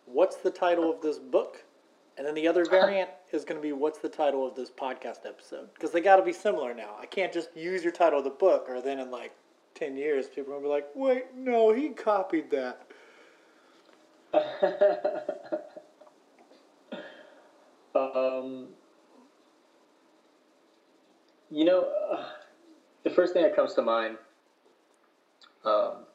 what's 0.06 0.38
the 0.38 0.52
title 0.52 0.90
of 0.92 1.02
this 1.02 1.20
book? 1.20 1.64
And 2.18 2.26
then 2.26 2.34
the 2.34 2.48
other 2.48 2.66
variant 2.70 3.10
is 3.32 3.46
going 3.46 3.58
to 3.58 3.62
be 3.62 3.72
what's 3.74 4.00
the 4.00 4.10
title 4.10 4.46
of 4.48 4.56
this 4.56 4.70
podcast 4.72 5.26
episode? 5.26 5.72
Because 5.74 5.92
they 5.92 6.02
got 6.02 6.16
to 6.18 6.24
be 6.24 6.34
similar 6.34 6.74
now. 6.74 6.96
I 7.00 7.06
can't 7.06 7.32
just 7.32 7.56
use 7.56 7.84
your 7.84 7.92
title 7.94 8.20
of 8.20 8.26
the 8.26 8.32
book, 8.32 8.66
or 8.70 8.82
then 8.82 9.00
in 9.00 9.12
like 9.12 9.32
10 9.76 9.96
years, 9.96 10.28
people 10.28 10.54
will 10.54 10.62
be 10.62 10.68
like, 10.68 10.88
wait, 10.96 11.34
no, 11.36 11.72
he 11.72 11.90
copied 11.90 12.50
that. 12.52 12.82
um, 17.96 18.68
you 21.58 21.66
know, 21.66 21.88
uh, 22.12 22.24
the 23.04 23.10
first 23.10 23.34
thing 23.34 23.42
that 23.42 23.56
comes 23.56 23.74
to 23.74 23.82
mind, 23.82 24.18
um, 25.66 26.06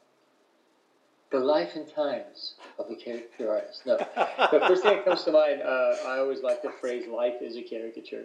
the 1.31 1.39
life 1.39 1.75
and 1.75 1.85
times 1.93 2.55
of 2.79 2.89
a 2.89 2.95
caricature 2.95 3.51
artist. 3.51 3.81
No, 3.85 3.97
the 3.97 4.63
first 4.65 4.83
thing 4.83 4.95
that 4.95 5.03
comes 5.03 5.23
to 5.23 5.33
mind, 5.33 5.61
uh, 5.61 5.95
I 6.07 6.19
always 6.19 6.43
like 6.43 6.61
the 6.61 6.71
phrase 6.79 7.07
"life 7.07 7.41
is 7.41 7.57
a 7.57 7.61
caricature" 7.61 8.23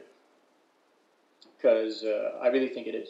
because 1.57 2.05
uh, 2.05 2.39
I 2.41 2.49
really 2.49 2.69
think 2.69 2.87
it 2.87 2.95
is. 2.95 3.09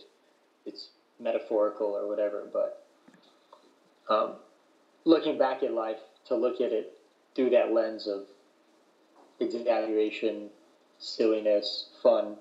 It's 0.65 0.89
metaphorical 1.21 1.89
or 1.89 2.09
whatever, 2.09 2.49
but 2.51 2.87
um, 4.09 4.37
looking 5.05 5.37
back 5.37 5.63
at 5.63 5.75
life, 5.75 5.99
to 6.29 6.35
look 6.35 6.63
at 6.63 6.73
it 6.73 6.99
through 7.35 7.51
that 7.51 7.75
lens 7.75 8.07
of 8.07 8.23
exaggeration, 9.39 10.49
silliness, 10.99 11.91
fun. 12.03 12.37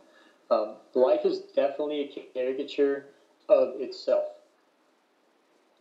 Um, 0.50 0.76
life 0.94 1.26
is 1.26 1.40
definitely 1.56 2.02
a 2.02 2.34
caricature 2.34 3.08
of 3.50 3.80
itself. 3.80 4.26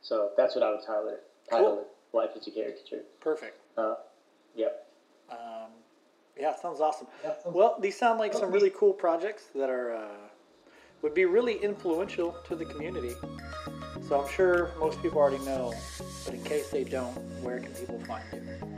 So 0.03 0.31
that's 0.37 0.55
what 0.55 0.65
I 0.65 0.71
would 0.71 0.83
title 0.87 1.09
it. 1.09 1.23
Title 1.49 1.67
Cool. 1.67 1.79
it. 1.81 1.87
Life 2.17 2.31
is 2.37 2.47
a 2.47 2.51
caricature. 2.51 3.03
Perfect. 3.21 3.59
Uh, 3.77 3.95
yep. 4.55 4.87
Um, 5.31 5.71
yeah, 6.39 6.55
sounds 6.55 6.81
awesome. 6.81 7.07
Well, 7.45 7.77
these 7.81 7.97
sound 7.97 8.19
like 8.19 8.33
some 8.33 8.51
really 8.51 8.71
cool 8.71 8.93
projects 8.93 9.45
that 9.55 9.71
are 9.71 9.95
uh, 9.95 10.29
would 11.03 11.15
be 11.15 11.25
really 11.25 11.55
influential 11.55 12.37
to 12.47 12.55
the 12.55 12.65
community. 12.65 13.15
So 14.09 14.21
I'm 14.21 14.29
sure 14.33 14.71
most 14.79 15.03
people 15.03 15.19
already 15.19 15.45
know, 15.45 15.75
but 16.25 16.35
in 16.35 16.43
case 16.45 16.71
they 16.71 16.85
don't, 16.85 17.15
where 17.43 17.59
can 17.59 17.73
people 17.73 17.99
find 18.07 18.25
you? 18.33 18.76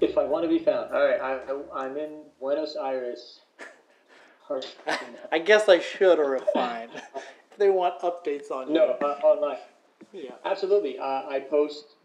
If 0.00 0.18
I 0.18 0.24
want 0.24 0.44
to 0.44 0.48
be 0.48 0.58
found, 0.58 0.92
all 0.92 1.04
right. 1.04 1.20
I, 1.20 1.38
I'm 1.74 1.96
in 1.96 2.22
Buenos 2.40 2.76
Aires. 2.76 3.40
I 5.32 5.38
guess 5.38 5.68
I 5.68 5.80
should 5.80 6.18
or 6.18 6.30
refine. 6.30 6.90
if 6.94 7.24
they 7.58 7.70
want 7.70 8.00
updates 8.00 8.50
on 8.50 8.68
you. 8.68 8.74
no, 8.74 8.96
uh, 9.00 9.18
online. 9.22 9.58
Yeah. 10.12 10.32
Absolutely. 10.44 10.98
Uh, 10.98 11.04
I 11.28 11.40
post 11.48 11.96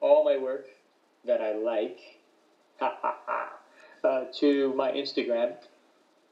all 0.00 0.24
my 0.24 0.38
work 0.38 0.66
that 1.26 1.40
I 1.40 1.54
like 1.54 1.98
uh, 2.80 4.24
to 4.38 4.74
my 4.74 4.90
Instagram 4.92 5.52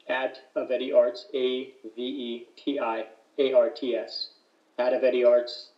at 0.09 0.39
Aveti 0.57 0.95
Arts, 0.95 1.27
A 1.35 1.75
V 1.95 2.03
E 2.03 2.47
T 2.57 2.79
I 2.81 3.05
A 3.39 3.53
R 3.53 3.69
T 3.69 3.95
S, 3.95 4.31
at 4.79 4.93
Aveti 4.95 5.29
Arts 5.29 5.71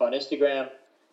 on 0.00 0.12
Instagram. 0.12 0.68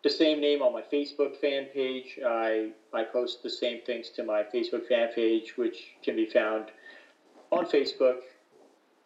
The 0.05 0.11
same 0.11 0.39
name 0.39 0.61
on 0.61 0.71
my 0.71 0.83
Facebook 0.83 1.35
fan 1.37 1.65
page. 1.73 2.19
I, 2.23 2.69
I 2.93 3.01
post 3.01 3.41
the 3.41 3.49
same 3.49 3.81
things 3.87 4.11
to 4.11 4.23
my 4.23 4.43
Facebook 4.43 4.85
fan 4.85 5.09
page, 5.15 5.57
which 5.57 5.93
can 6.03 6.15
be 6.15 6.27
found 6.27 6.65
on 7.51 7.65
Facebook, 7.65 8.17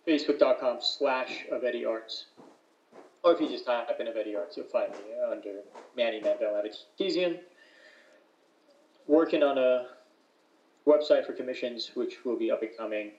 facebook.com 0.05 0.79
slash 0.81 1.45
Aveti 1.53 1.87
Arts. 1.87 2.25
Or 3.23 3.31
if 3.31 3.39
you 3.39 3.47
just 3.47 3.65
type 3.65 3.97
in 3.97 4.07
Aveti 4.07 4.35
Arts, 4.37 4.57
you'll 4.57 4.65
find 4.65 4.91
me 4.91 4.97
under 5.31 5.61
Manny 5.95 6.19
Mandel 6.19 6.61
Avatesian. 6.61 7.37
Working 9.07 9.41
on 9.41 9.57
a 9.57 9.85
website 10.85 11.25
for 11.25 11.31
commissions, 11.31 11.91
which 11.93 12.25
will 12.25 12.35
be 12.35 12.51
up 12.51 12.61
and 12.61 12.75
coming. 12.75 13.11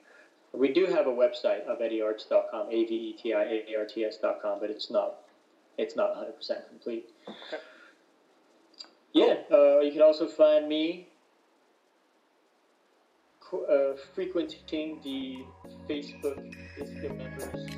We 0.53 0.71
do 0.71 0.85
have 0.85 1.07
a 1.07 1.11
website, 1.11 1.65
of 1.65 1.79
avetiarts.com, 1.79 2.67
A 2.67 2.85
V 2.85 2.93
E 2.93 3.13
T 3.19 3.33
I 3.33 3.41
A 3.41 3.75
R 3.75 3.85
T 3.85 4.03
S.com, 4.05 4.59
but 4.59 4.69
it's 4.69 4.91
not 4.91 5.15
it's 5.77 5.95
not 5.95 6.13
100% 6.15 6.67
complete. 6.69 7.09
Yeah, 9.13 9.35
uh, 9.51 9.79
you 9.79 9.91
can 9.91 10.01
also 10.01 10.27
find 10.27 10.67
me 10.67 11.09
uh, 13.53 13.93
frequenting 14.13 14.99
the 15.03 15.43
Facebook 15.89 16.55
ISCA 16.79 17.17
members. 17.17 17.71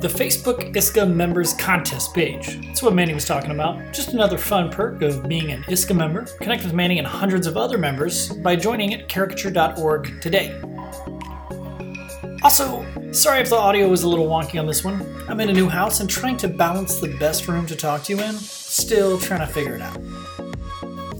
The 0.00 0.08
Facebook 0.08 0.74
ISCA 0.74 1.10
members 1.10 1.54
contest 1.54 2.12
page. 2.12 2.60
That's 2.66 2.82
what 2.82 2.94
Manny 2.94 3.14
was 3.14 3.24
talking 3.24 3.52
about. 3.52 3.94
Just 3.94 4.12
another 4.12 4.36
fun 4.36 4.70
perk 4.70 5.00
of 5.02 5.28
being 5.28 5.52
an 5.52 5.62
ISCA 5.64 5.94
member. 5.96 6.24
Connect 6.40 6.64
with 6.64 6.74
Manny 6.74 6.98
and 6.98 7.06
hundreds 7.06 7.46
of 7.46 7.56
other 7.56 7.78
members 7.78 8.30
by 8.30 8.56
joining 8.56 8.92
at 8.94 9.08
caricature.org 9.08 10.20
today. 10.20 10.60
Also, 12.42 12.84
sorry 13.16 13.40
if 13.40 13.48
the 13.48 13.56
audio 13.56 13.88
was 13.88 14.02
a 14.02 14.08
little 14.08 14.26
wonky 14.26 14.60
on 14.60 14.66
this 14.66 14.84
one. 14.84 15.24
I'm 15.26 15.40
in 15.40 15.48
a 15.48 15.52
new 15.52 15.70
house 15.70 16.00
and 16.00 16.10
trying 16.10 16.36
to 16.38 16.48
balance 16.48 17.00
the 17.00 17.08
best 17.16 17.48
room 17.48 17.64
to 17.66 17.74
talk 17.74 18.02
to 18.04 18.14
you 18.14 18.22
in. 18.22 18.34
Still 18.34 19.18
trying 19.18 19.40
to 19.40 19.46
figure 19.46 19.74
it 19.74 19.80
out. 19.80 19.98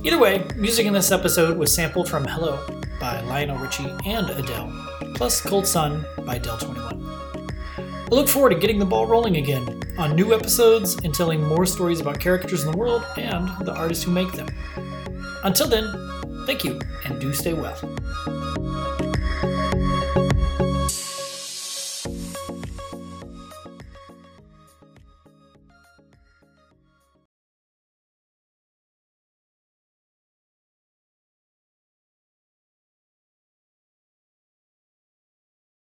Either 0.05 0.19
way, 0.19 0.47
music 0.57 0.85
in 0.85 0.93
this 0.93 1.11
episode 1.11 1.57
was 1.57 1.75
sampled 1.75 2.09
from 2.09 2.27
Hello 2.27 2.59
by 3.01 3.23
Lionel 3.23 3.57
Richie 3.57 3.91
and 4.05 4.29
Adele, 4.29 4.71
plus 5.15 5.41
Cold 5.41 5.67
Sun 5.67 6.05
by 6.27 6.37
Del 6.37 6.59
21. 6.59 7.49
I 7.79 8.09
look 8.11 8.29
forward 8.29 8.51
to 8.51 8.59
getting 8.59 8.79
the 8.79 8.85
ball 8.85 9.07
rolling 9.07 9.39
again 9.39 9.83
on 9.97 10.15
new 10.15 10.35
episodes 10.35 10.97
and 11.03 11.15
telling 11.15 11.43
more 11.43 11.65
stories 11.65 12.01
about 12.01 12.21
caricatures 12.21 12.65
in 12.65 12.73
the 12.73 12.77
world 12.77 13.05
and 13.17 13.49
the 13.67 13.75
artists 13.75 14.05
who 14.05 14.11
make 14.11 14.33
them. 14.33 14.49
Until 15.45 15.67
then, 15.67 16.45
thank 16.47 16.63
you 16.63 16.79
and 17.07 17.19
do 17.19 17.33
stay 17.33 17.55
well. 17.55 17.77